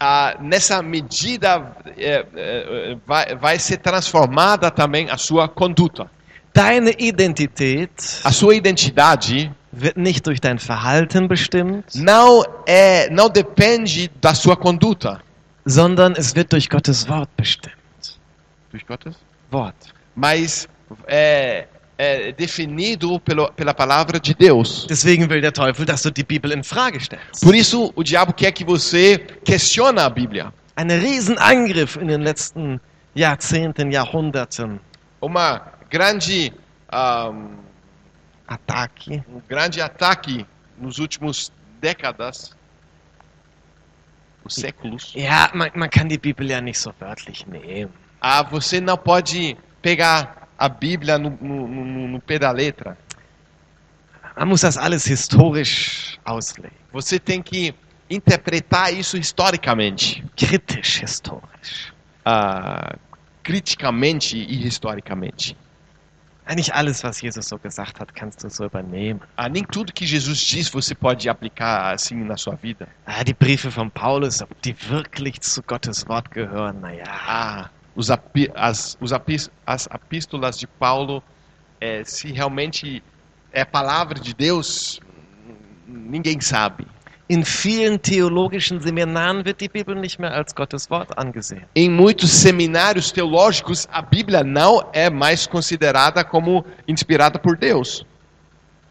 [0.00, 6.10] ah, nessa medida é, é, vai, vai ser transformada também a sua conduta.
[6.52, 14.10] Deine Identität A sua identidade wird nicht durch dein Verhalten bestimmt, não é, não depende
[14.20, 15.20] da sua conduta.
[15.66, 17.74] sondern es wird durch Gottes Wort bestimmt.
[19.50, 19.74] Wort.
[20.14, 20.68] mas
[21.06, 21.66] é,
[21.98, 24.86] é definido pelo, pela palavra de Deus.
[24.86, 27.42] Deswegen will der Teufel, dass du die Bibel in Frage stellst.
[27.42, 30.52] Por isso, o diabo quer que você questione a Bíblia.
[30.76, 32.80] Ein Riesenangriff in den letzten
[33.14, 34.78] Jahrzehnten, Jahrhunderten.
[35.20, 36.52] Uma grande,
[36.90, 37.32] ah,
[38.48, 39.22] Attacke.
[39.28, 40.46] um grande ataque
[40.78, 42.54] nos últimos décadas,
[44.44, 45.12] os séculos.
[45.14, 47.92] Ja, man, man kann die Bibel ja nicht so wörtlich nehmen.
[48.20, 52.96] Ah, você não pode pegar a Bíblia no, no, no, no pé da letra.
[54.36, 56.76] Man muss das alles historisch auslegen.
[56.92, 57.74] Você tem que
[58.08, 61.92] interpretar isso historicamente, Kritisch historisch.
[62.24, 62.96] ah,
[63.42, 65.56] criticamente e historicamente.
[66.46, 69.20] Eigentlich alles, was Jesus so gesagt hat, kannst du so übernehmen.
[69.36, 72.86] Ah, nem tudo que Jesus diz você pode aplicar assim na sua vida.
[73.04, 77.02] Ah, die Briefe von Paulus, ob die wirklich zu Gottes Wort gehören, naja.
[77.08, 81.20] Ah, os, api- as, os apis- as epístolas de Paulo,
[81.80, 83.02] eh, se realmente
[83.52, 85.00] é palavra de Deus,
[85.84, 86.86] ninguém sabe.
[87.28, 91.64] In vielen theologischen Seminaren wird die Bibel nicht mehr als Gottes Wort angesehen.
[91.74, 98.06] Em muitos seminários teológicos, a Bíblia não é mais considerada como inspirada por Deus.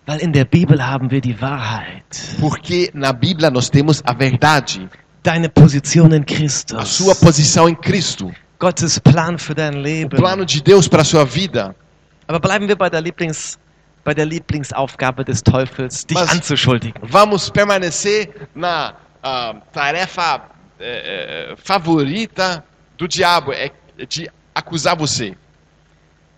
[0.06, 2.04] Weil in der Bibel haben wir die Wahrheit.
[2.40, 4.90] Porque na Bíblia nós temos a verdade,
[5.24, 6.90] Deine Position in a Christus.
[6.90, 10.10] sua posição em Cristo, Gottes Plan für dein o Leben.
[10.10, 11.74] plano de Deus para a sua vida.
[12.28, 13.58] Aber bleiben wir bei der Lieblings,
[14.06, 17.02] bei der Lieblingsaufgabe des Teufels, dich Was- anzuschuldigen.
[17.02, 22.64] Vamos permanecer na ah, tarefa eh, favorita
[22.98, 23.72] do diabo, é
[24.08, 25.36] de acusar você.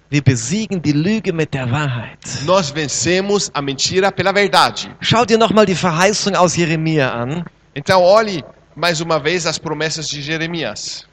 [0.09, 2.19] Wir besiegen die Lüge mit der Wahrheit.
[2.45, 4.89] Nós vencemos a mentira pela verdade.
[5.01, 7.45] Schau dir nochmal die Verheißung aus Jeremia an.
[7.75, 8.41] Então olhe
[8.73, 11.05] mais uma vez as promessas de Jeremias.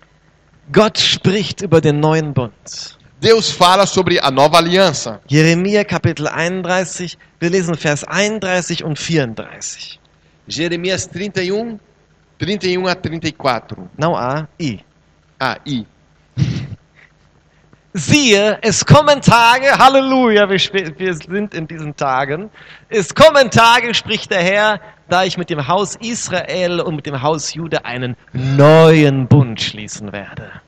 [0.73, 2.53] Gott spricht über den neuen Bund.
[3.25, 5.19] Deus fala sobre a nova aliança.
[5.27, 9.99] Jeremia Kapitel 31, wir lesen Vers 31 und 34.
[10.47, 11.81] Jeremias 31,
[12.39, 13.89] 31 a 34.
[13.97, 14.85] Não A, I.
[15.41, 15.87] Ah, e
[17.95, 20.59] Siehe, es kommen Tage, Halleluja, wir,
[20.99, 22.51] wir sind in diesen Tagen.
[22.91, 27.23] Es kommen Tage, spricht der Herr, da ich mit dem Haus Israel und mit dem
[27.23, 30.61] Haus Juda einen neuen Bund schließen werde.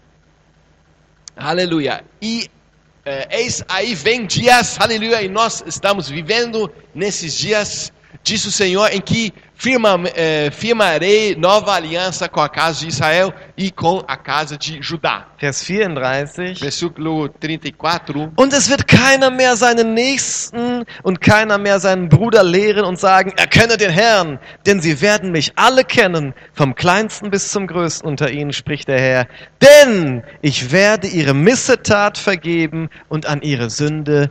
[1.37, 2.05] Aleluia.
[2.21, 2.51] E
[3.05, 7.93] eh, eis aí vem dias, aleluia, e nós estamos vivendo nesses dias
[8.27, 13.33] diz o Senhor, em que firma, eh, firmarei nova aliança com a casa de Israel
[13.57, 15.27] e com a casa de Judá.
[15.39, 16.55] Vers 34.
[16.57, 18.33] Versículo 34.
[18.37, 23.33] Und es wird keiner mehr seinen Nächsten und keiner mehr seinen Bruder lehren und sagen,
[23.37, 28.31] erkenne den Herrn, denn sie werden mich alle kennen, vom kleinsten bis zum größten unter
[28.31, 29.27] ihnen, spricht der Herr.
[29.63, 34.31] Denn ich werde ihre Missetat vergeben und an ihre Sünde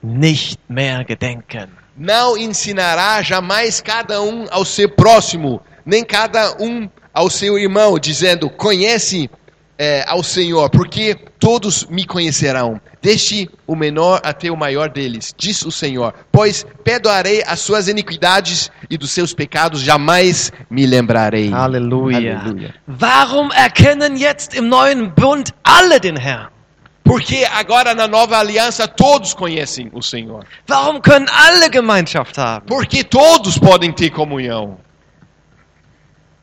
[0.00, 1.78] nicht mehr gedenken.
[1.98, 8.48] Não ensinará jamais cada um ao seu próximo, nem cada um ao seu irmão, dizendo:
[8.48, 9.28] Conhece
[9.76, 15.62] eh, ao Senhor, porque todos me conhecerão, desde o menor até o maior deles, diz
[15.62, 16.14] o Senhor.
[16.30, 21.50] Pois perdoarei as suas iniquidades e dos seus pecados jamais me lembrarei.
[21.50, 22.18] Halleluja.
[22.18, 22.74] Halleluja.
[22.86, 26.57] Warum erkennen jetzt im neuen Bund alle den Herrn?
[27.08, 30.44] Porque agora na nova aliança todos conhecem o Senhor.
[30.68, 32.66] Warum können alle Gemeinschaft haben?
[32.66, 34.76] Porque todos podem ter comunhão.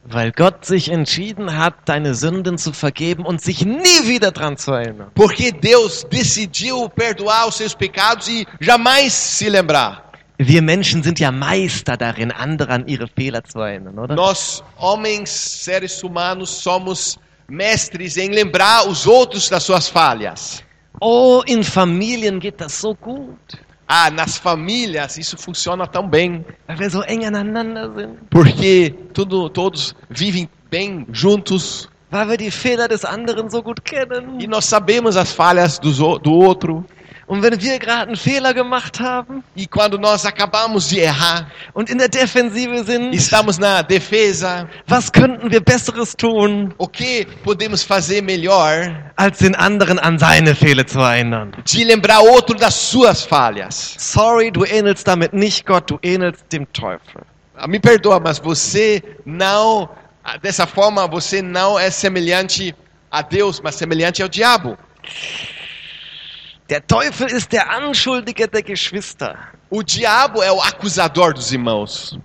[0.03, 4.71] Weil Gott sich entschieden hat, deine Sünden zu vergeben und sich nie wieder dran zu
[4.71, 5.11] erinnern.
[5.13, 10.03] Porque Deus decidiu perdoar os seus pecados e jamais se lembrar.
[10.39, 14.15] Wir Menschen sind ja Meister darin, andere an ihre Fehler zu erinnern, oder?
[14.15, 15.29] Nós, homens,
[15.63, 20.63] seres humanos, somos mestres em lembrar os outros das suas falhas.
[21.01, 23.37] Oh, in Familien geht das so gut,
[23.87, 26.43] Ah, nas famílias isso funciona tão bem,
[28.31, 34.39] porque tudo, todos vivem bem juntos weil wir die Fehler des anderen so gut kennen.
[34.39, 36.85] e nós sabemos as falhas dos o- do outro.
[37.27, 41.89] Und wenn wir gerade einen Fehler gemacht haben E quando nós acabamos de errar, und
[41.89, 47.81] in der Defensive sind, estamos na defesa, was könnten wir Besseres tun, o que podemos
[47.83, 51.51] fazer melhor als den anderen an seine Fehler zu erinnern?
[51.65, 53.95] de lembrar outro das suas falhas?
[53.97, 57.23] Sorry, du ähnelst damit nicht Gott, du ähnelst dem Teufel.
[57.55, 59.89] Ah, Me perdoa, mas você não,
[60.23, 62.75] ah, dessa forma, você não é semelhante
[63.09, 64.77] a Deus, mas semelhante ao diabo.
[66.69, 69.37] Der Teufel ist der Anschuldiger der Geschwister.
[69.69, 72.17] O diabo é o acusador dos irmãos.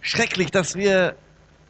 [0.00, 1.14] Schrecklich, dass wir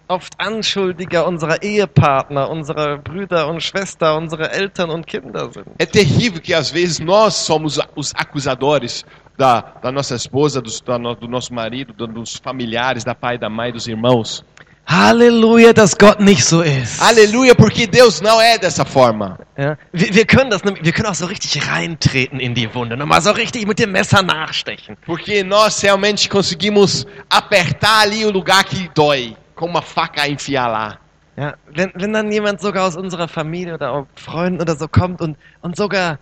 [0.09, 5.66] oft Anschuldiger unserer Ehepartner, unserer Brüder und Schwester, unserer Eltern und Kinder sind.
[5.79, 9.05] É terrível que às vezes nós somos os acusadores
[9.37, 13.49] da, da nossa esposa, dos, da do nosso marido, do- dos familiares, da pai, da
[13.51, 14.44] mãe, dos irmãos.
[14.87, 17.01] Halleluja, dass Gott nicht so ist.
[17.01, 19.38] Aleluia, porque Deus não é dessa forma.
[19.57, 23.23] Ja, wir, wir können das, wir können auch so richtig reintreten in die Wunde, nochmal
[23.23, 24.97] so richtig mit dem Messer nachstechen.
[25.07, 30.99] Porque nós realmente conseguimos apertar ali o lugar que dói, com uma faca enfiar lá.
[31.37, 35.20] Ja, wenn, wenn dann jemand sogar aus unserer Familie oder auch Freunden oder so kommt
[35.20, 36.18] und, und sogar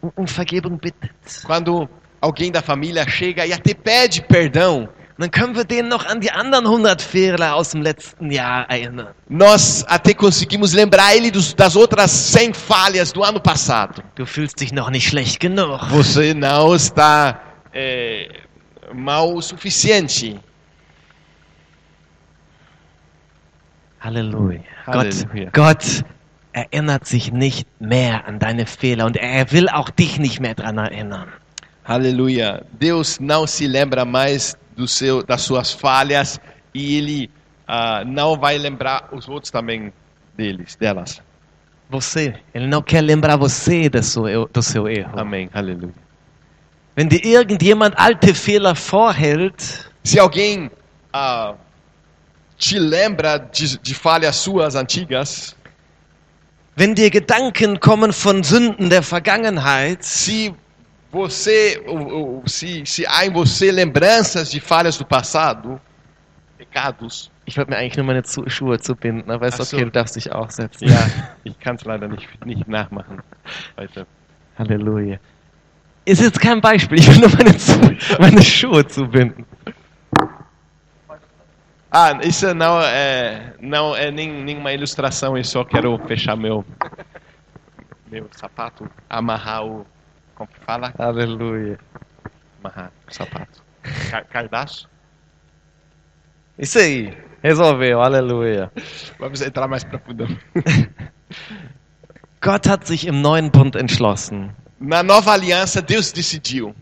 [0.00, 1.10] um, um Vergebung bittet,
[1.44, 1.88] Quando
[2.20, 6.30] alguém da família chega e até pede perdão, dann können wir den noch an die
[6.30, 9.14] anderen 100 Fehler aus dem letzten Jahr erinnern.
[9.28, 14.02] nós até conseguimos lembrar ele dos- das outras 100 falhas do ano passado.
[14.14, 15.80] Du fühlst dich noch nicht schlecht genug.
[15.90, 17.40] Você não está
[17.74, 18.28] é,
[18.94, 20.40] mal o suficiente.
[24.00, 24.60] Halleluja.
[24.86, 25.50] Halleluja.
[25.52, 26.04] Gott, Gott
[26.52, 30.78] erinnert sich nicht mehr an deine Fehler und er will auch dich nicht mehr dran
[30.78, 31.28] erinnern.
[31.84, 32.62] Aleluia.
[32.80, 36.40] Deus não se lembra mais do seu, das suas falhas
[36.72, 37.30] e ele
[37.66, 39.92] ah, não vai lembrar os outros também
[40.36, 41.20] deles, delas.
[41.90, 45.18] Você, ele não quer lembrar você do seu, do seu erro.
[45.18, 45.50] Amém.
[45.52, 45.94] Aleluia.
[46.96, 50.70] Wenn dir irgendjemand alte Fehler vorhält, Se alguém
[51.12, 51.54] ah,
[52.56, 55.56] te lembra de, de falhas suas antigas,
[56.76, 60.54] wenn dir Gedanken kommen von Sünden der Vergangenheit, se
[61.10, 61.82] você,
[62.46, 65.80] se, se há em você lembranças de falhas do passado,
[66.58, 69.76] pecados, ich wollte mir eigentlich nur meine Zu Schuhe zubinden, aber ist Ach so.
[69.76, 70.86] okay, du darfst dich auch setzen.
[70.88, 71.06] ja,
[71.44, 73.22] ich kann es leider nicht, nicht nachmachen.
[73.78, 74.06] Heute.
[74.58, 75.18] Halleluja.
[76.04, 77.78] Ist jetzt kein Beispiel, ich will nur meine, Zu
[78.18, 79.46] meine Schuhe zubinden.
[81.90, 86.62] Ah, isso não é, não é nem, nenhuma ilustração, eu só quero fechar meu,
[88.10, 89.86] meu sapato, amarrar o.
[90.38, 90.94] Como que fala?
[90.96, 91.78] Halleluja.
[92.62, 93.60] Amarrar o sapato.
[94.10, 94.88] Car cardaço?
[96.56, 98.70] Isso aí, resolveu, aleluia.
[99.18, 100.26] Vamos entrar mais profundo.
[102.40, 106.72] Gott hat sich im neuen Bund entschlossen, Na nova aliança, Deus decidiu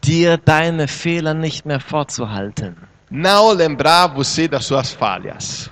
[0.00, 2.76] dir deine Fehler nicht mehr vorzuhalten.
[3.10, 5.68] não lembrar você das suas falhas.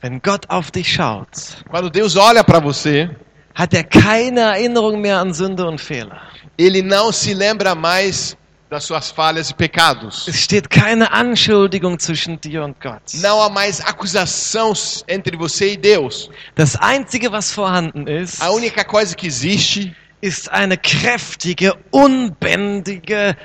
[0.00, 3.10] Wenn Gott auf dich schaut, Quando Deus olha para você,
[3.58, 6.22] hat er keine Erinnerung mehr an Sünde und Fehler.
[6.56, 8.36] Ele não se lembra mais
[8.70, 10.28] das suas falhas e pecados.
[10.28, 13.02] Es steht keine Anschuldigung zwischen dir und Gott.
[13.14, 14.72] Não há mais acusação
[15.08, 16.30] entre você e Deus.
[16.54, 23.36] Das Einzige, was vorhanden ist, A única coisa que existe ist eine kräftige, unbändige,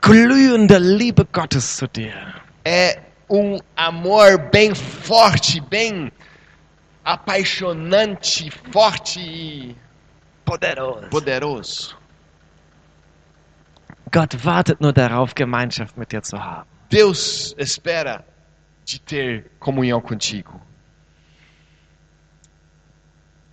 [0.00, 2.14] glühende Liebe Gottes zu dir.
[2.64, 6.10] é um amor bem forte, bem
[7.06, 9.76] apaixonante, forte e
[10.44, 11.08] Poderoso.
[11.08, 11.96] poderoso.
[14.10, 16.66] Gott wartet nur darauf, Gemeinschaft mit dir zu haben.
[16.90, 18.24] Deus espera
[18.84, 20.60] de ter comunhão contigo.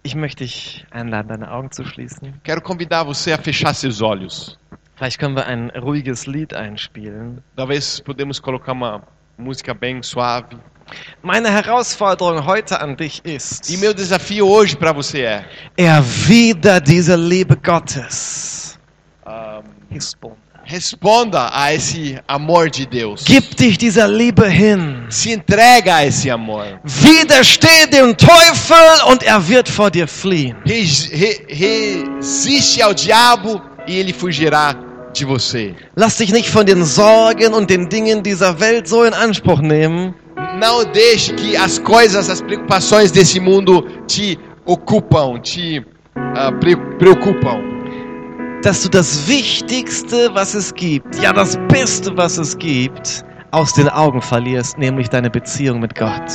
[0.03, 2.33] Ich möchte dich einladen, deine Augen zu schließen.
[2.43, 4.57] Quero convidar você a fechar seus olhos.
[4.95, 7.43] Vielleicht können wir ein ruhiges Lied einspielen.
[7.55, 9.01] Talvez podemos colocar uma
[9.37, 10.59] música bem suave.
[11.21, 15.45] Meine Herausforderung heute an dich ist, E meu desafio hoje para você é
[15.77, 18.77] erwider diese Liebe Gottes.
[19.25, 19.61] ah,
[19.91, 20.37] Responda.
[20.65, 23.23] responda a esse amor de Deus.
[23.25, 25.05] Gib dich dieser Liebe hin.
[25.09, 26.79] Se entrega a esse amor.
[26.83, 28.77] Widersteh dem Teufel
[29.09, 30.55] und er wird vor dir fliehen.
[30.65, 34.73] Res- re- resiste ao diabo e ele fugirá
[35.13, 35.75] de você.
[35.95, 40.15] Lass dich nicht von den Sorgen und den Dingen dieser Welt so in Anspruch nehmen,
[40.59, 45.85] Não deixe que as coisas, as preocupações desse mundo te ocupam, te
[46.59, 47.59] pre- preocupam.
[48.63, 53.89] dass du das Wichtigste, was es gibt, ja das Beste, was es gibt, aus den
[53.89, 56.31] Augen verlierst, nämlich deine Beziehung mit Gott.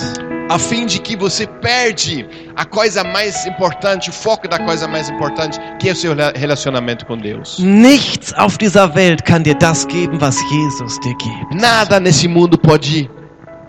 [0.51, 5.09] A fim de que você perde a coisa mais importante, o foco da coisa mais
[5.11, 7.59] importante, que é o seu rela- relacionamento com Deus.
[7.61, 11.55] Nichts auf dieser Welt kann dir das geben, was Jesus dir gibt.
[11.55, 13.09] Nada nesse mundo pode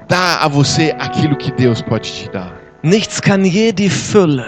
[0.10, 2.52] dar a você aquilo que Deus pode te dar.
[2.84, 4.46] Nichts kann je die Fülle,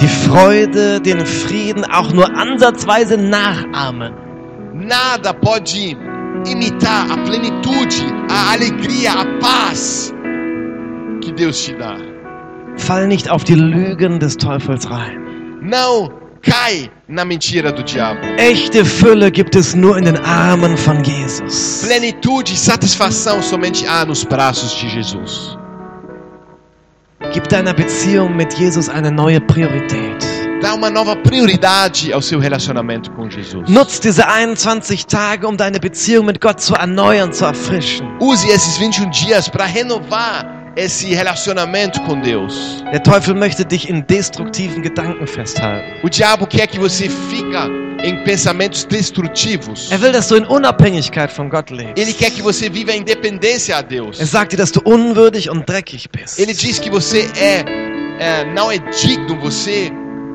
[0.00, 4.12] die Freude, den Frieden auch nur ansatzweise nachahmen.
[4.74, 5.96] Nada pode
[6.46, 7.96] imitar a plenitude,
[8.30, 10.12] a alegria, a paz
[11.20, 11.96] que Deus te dá.
[12.76, 15.18] Fall nicht auf die Lügen des Teufels rein.
[15.60, 16.10] Não
[16.50, 18.20] cai na mentira do diabo.
[18.38, 21.82] Echte Fülle gibt es nur in den Armen von Jesus.
[21.84, 25.58] Plenitude e satisfação somente há nos braços de Jesus.
[27.32, 30.24] Gib deiner Beziehung mit Jesus eine neue Priorität.
[30.60, 33.68] Dá uma nova prioridade ao seu relacionamento com Jesus.
[33.68, 38.08] Nutz diese 21 Tage, um deine Beziehung mit Gott zu erneuern, zu erfrischen.
[38.20, 42.84] Use esses 21 dias para renovar esse relacionamento com Deus.
[42.92, 45.84] Der Teufel möchte dich in destruktiven Gedanken festhalten.
[46.02, 47.68] O diabo quer que você fica
[48.04, 49.90] em pensamentos destrutivos.
[49.90, 51.98] Er will, dass du in Unabhängigkeit von Gott lebst.
[51.98, 54.20] Ele quer que você viva em dependência a Deus.
[54.20, 56.38] Er sagt dir, dass du unwürdig und dreckig bist.
[56.38, 57.64] Ele diz que você é,
[58.20, 59.90] é, não é digno, você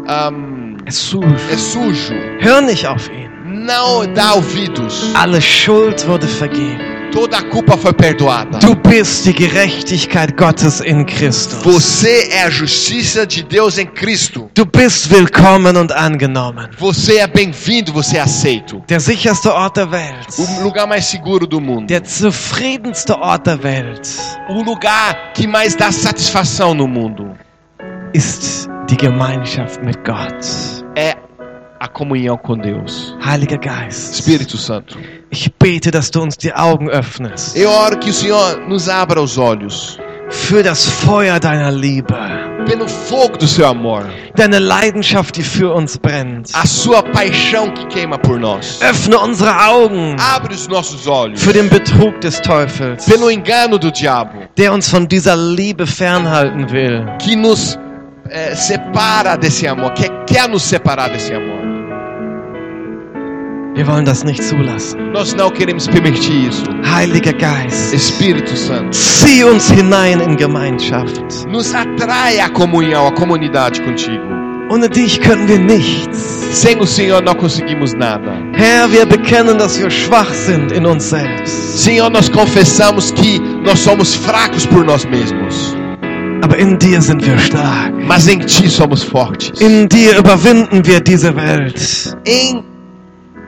[0.07, 1.25] ahm, Er sucht.
[1.51, 2.13] é sujo.
[2.41, 3.31] Hör nicht auf ihn.
[3.63, 5.13] Não dá ouvidos.
[5.15, 6.91] Alle Schuld wurde vergeben.
[7.13, 8.57] Toda a culpa foi perdoada.
[8.57, 11.63] Du bist die Gerechtigkeit Gottes in Christus.
[11.63, 14.49] Você é a justiça de Deus em Cristo.
[14.53, 16.67] Du bist willkommen und angenommen.
[16.77, 18.83] Você é bem-vindo, você é aceito.
[18.87, 20.27] Der sicherste Ort der Welt.
[20.39, 21.85] O lugar mais seguro do mundo.
[21.87, 24.09] Der zufriedenste Ort der Welt
[24.49, 27.31] O lugar que mais dá satisfação no mundo
[28.13, 30.83] ist die Gemeinschaft mit Gott.
[30.97, 31.15] é
[31.83, 33.13] a comunhão com Deus.
[33.25, 34.97] Heiliger Geist, Espírito Santo.
[35.29, 39.21] ich bete, dass du uns die Augen öffnest Eu oro que o Senhor nos abra
[39.21, 42.15] os olhos für das Feuer deiner Liebe,
[42.65, 44.05] pelo fogo do seu amor,
[44.35, 46.51] deine Leidenschaft, die für uns brennt.
[46.53, 48.79] a sua paixão que queima por nós.
[48.81, 53.91] Öffne unsere Augen Abre os nossos olhos für den Betrug des Teufels, pelo engano do
[53.91, 57.05] diabo der uns von dieser Liebe fernhalten will.
[57.19, 57.77] que nos
[58.31, 61.61] eh, separa desse amor, que quer nos separar desse amor.
[63.75, 65.11] Wir wollen das nicht zulassen.
[65.13, 66.63] Nós não queremos permitir isso.
[66.85, 71.19] Heiliger Geist, Espírito Santo, zieh uns hinein in Gemeinschaft.
[71.49, 74.21] nos atrai a comunhão, a comunidade contigo.
[74.69, 76.17] Ohne dich können wir nichts.
[76.51, 78.31] Sem o Senhor não conseguimos nada.
[78.53, 81.83] Herr, wir bekennen, dass wir schwach sind in uns selbst.
[81.83, 85.75] Senhor, nós confessamos que nós somos fracos por nós mesmos,
[86.43, 87.91] Aber in dir sind wir stark.
[88.05, 89.59] mas em Ti somos fortes.
[89.61, 92.15] In dir überwinden wir diese Welt.
[92.25, 92.63] Em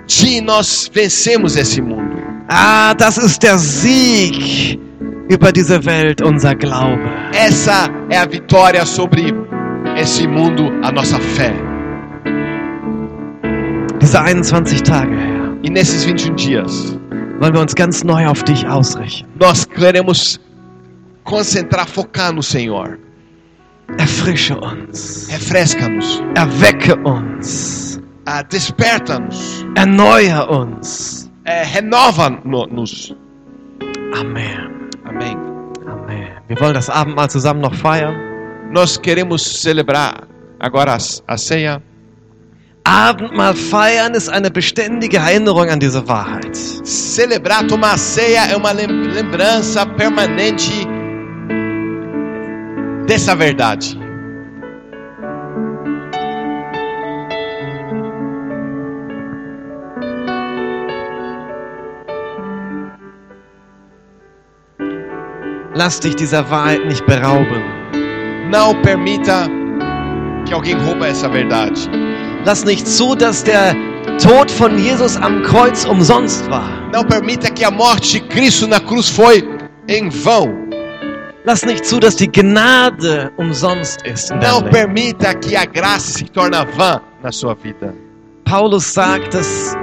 [0.07, 2.15] Ti nós vencemos esse mundo.
[2.49, 4.79] Ah, das ist der Sieg
[5.29, 7.01] über diese Welt, unser Glaube.
[7.33, 9.33] Essa é a vitória sobre
[9.97, 11.53] esse mundo, a nossa fé.
[13.99, 16.95] Diese 21 Tage, Herr, E nesses 21 dias,
[17.39, 19.27] wollen wir uns ganz neu auf dich ausrichten.
[19.39, 20.39] nós queremos
[21.23, 22.97] concentrar, focar no Senhor.
[23.97, 25.27] Erfrische uns.
[25.31, 27.99] Refresca-nos, Erwecke uns.
[28.27, 31.29] ah, desperta-nos, erneuer uns.
[31.45, 33.15] é, renova-nos.
[34.19, 34.71] Amen.
[35.05, 35.37] Amém.
[36.47, 38.15] Wir wollen das Abendmahl zusammen noch feiern.
[38.71, 40.27] Nós queremos celebrar
[40.59, 40.97] agora a,
[41.33, 41.81] a ceia.
[42.83, 46.55] Abendmahl feiern ist eine beständige Erinnerung an diese Wahrheit.
[46.85, 50.87] Celebrar, tomar ceia é uma lem- lembrança permanente
[53.07, 53.97] dessa verdade.
[65.77, 67.61] Lass dich dieser Wahrheit nicht berauben.
[68.49, 69.49] Não permita
[70.45, 71.77] que alguém rouba essa verdade.
[72.45, 73.75] Lass nicht zu, dass der
[74.17, 76.69] Tod von Jesus am Kreuz umsonst war.
[76.93, 79.43] Não permita que a morte de Cristo na cruz foi
[79.89, 80.47] em vão.
[81.43, 86.23] Lass nicht zu, dass die Gnade umsonst ist in Não permita que a graça se
[86.23, 87.93] torne vã na sua vida.
[88.45, 89.75] Paulus sagt, dass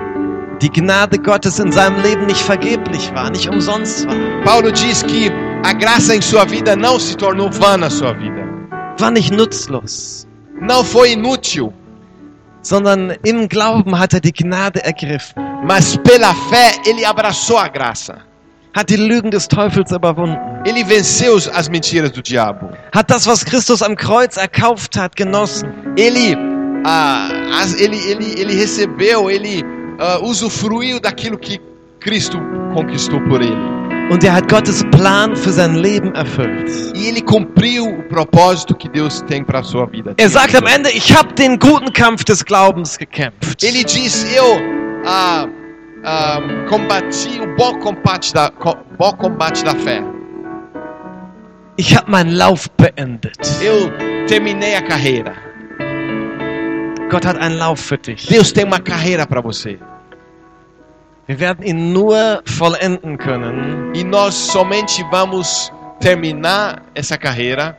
[0.62, 4.16] die Gnade Gottes in seinem Leben nicht vergeblich war, nicht umsonst war.
[4.42, 5.30] Paulo diz que
[5.64, 8.42] a graça em sua vida não se tornou vã na sua vida.
[9.00, 10.26] War nicht nutzlos,
[10.60, 11.72] Não foi inútil,
[12.62, 18.18] sondern im Glauben hat er die Gnade ergriffen, mas pela fé ele abraçou a graça.
[18.74, 22.70] hat die Lügen des Teufels überwunden, Ele venceu as mentiras do diabo.
[22.94, 25.68] hat das, was Christus am Kreuz erkauft hat, genossen.
[25.96, 26.36] Ele,
[26.86, 27.28] ah,
[27.60, 29.64] as- ele, ele, ele recebeu, ele
[29.98, 31.60] ah, usufruiu daquilo que
[32.00, 32.38] Cristo
[32.72, 33.81] conquistou por ele.
[34.12, 36.70] Und er hat Gottes Plan für sein Leben erfüllt.
[36.94, 40.12] E ele cumpriu o propósito que Deus tem para sua vida.
[40.18, 43.62] Er sagt am Ende, ich habe den guten Kampf des Glaubens gekämpft.
[43.62, 44.60] Ele diz: Eu
[45.06, 45.46] ah,
[46.04, 50.02] ah, combati o bom combate da, co- bom combate da fé.
[51.78, 53.38] Ich habe meinen Lauf beendet.
[53.62, 53.90] Eu
[54.26, 55.32] terminei a carreira.
[57.08, 58.26] Gott hat einen Lauf für dich.
[58.26, 59.78] Deus tem uma carreira para você.
[61.32, 67.74] Wir werden ihn nur vollenden können E nós somente vamos terminar essa carreira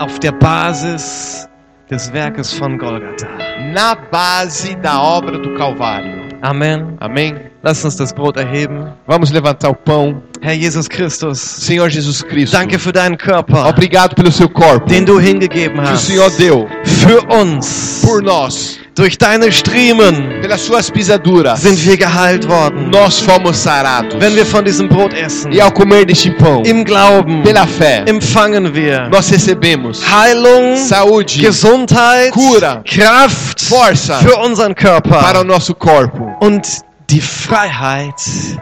[0.00, 1.48] auf der Basis
[1.88, 3.28] des Werkes von Golgatha.
[3.72, 6.24] na base da obra do Calvário.
[6.42, 6.96] Amen.
[6.98, 7.36] Amém?
[7.62, 8.86] Lass uns das Brot erheben.
[9.06, 10.22] Vamos levantar o pão.
[10.40, 12.56] Herr Jesus Christus, Senhor Jesus Cristo.
[12.56, 16.06] danke für deinen Körper, Obrigado pelo seu corpo den du hingegeben que o hast.
[16.06, 18.00] Senhor deu Für uns.
[18.04, 18.78] por nós.
[18.94, 22.88] Durch deine Striemen Pelas suas pisaduras, sind wir geheilt worden.
[22.90, 24.14] nós fomos sarados.
[24.20, 28.04] Wenn wir von diesem Brot essen, E ao comer deste pão, im Glauben pela fé,
[28.06, 35.44] empfangen wir nós recebemos Heilung, saúde Gesundheit, Cura, Kraft força für unseren Körper para o
[35.44, 36.62] nosso corpo und
[37.10, 38.20] die Freiheit,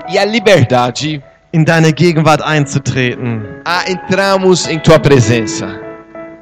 [0.09, 1.23] e a liberdade
[1.53, 5.81] in deine Gegenwart einzutreten a entrarmos em tua presença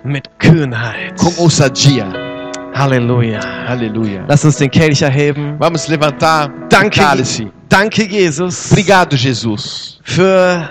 [0.05, 1.19] mit Kühnheit.
[1.19, 2.07] com ousadia.
[2.75, 3.41] Halleluja.
[3.67, 4.25] Aleluia.
[4.29, 5.57] Lass uns den Kelch erheben.
[5.59, 7.01] Vamos levantar Danke,
[7.69, 10.69] danke Jesus Obrigado, Jesus, für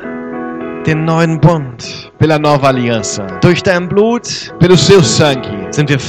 [0.85, 2.11] den neuen Bund.
[2.23, 3.25] pela nova aliança.
[3.41, 5.99] Durch dein Blut Pelo seu sangue, sind wir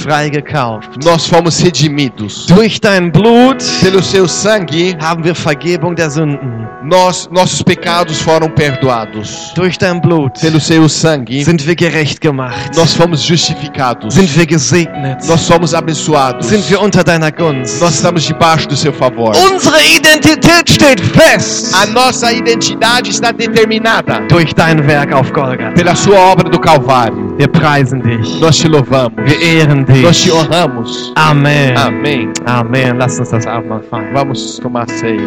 [1.03, 2.47] nós fomos redimidos.
[2.47, 6.69] Durch dein Blut Pelo seu sangue, haben wir Vergebung der Sünden.
[6.85, 9.53] nós, nossos pecados foram perdoados.
[9.57, 12.77] Durch dein Blut Pelo seu sangue, sind wir gerecht gemacht.
[12.77, 14.15] nós fomos justificados.
[14.15, 15.27] Sind wir gesegnet.
[15.27, 16.47] Nós somos abençoados.
[16.47, 17.81] Sind wir unter deiner Gunst.
[17.81, 19.35] Nós estamos debaixo do seu favor.
[19.53, 21.75] Unsere Identität steht fest.
[21.75, 25.73] A nossa identidade está determinada Durch dein Werk auf Golgatha.
[25.75, 27.35] pela sua obra do Calvário.
[27.37, 28.41] Wir preisen dich.
[28.41, 29.13] Nós te louvamos.
[29.25, 30.33] Wir ehren Nós te dich.
[30.33, 31.13] honramos.
[31.17, 31.77] Amen.
[31.77, 32.33] Amém.
[32.47, 32.97] Amen.
[32.99, 34.13] Lass uns das Abendmahl feiern.
[34.15, 35.21] Vamos tomar ceia.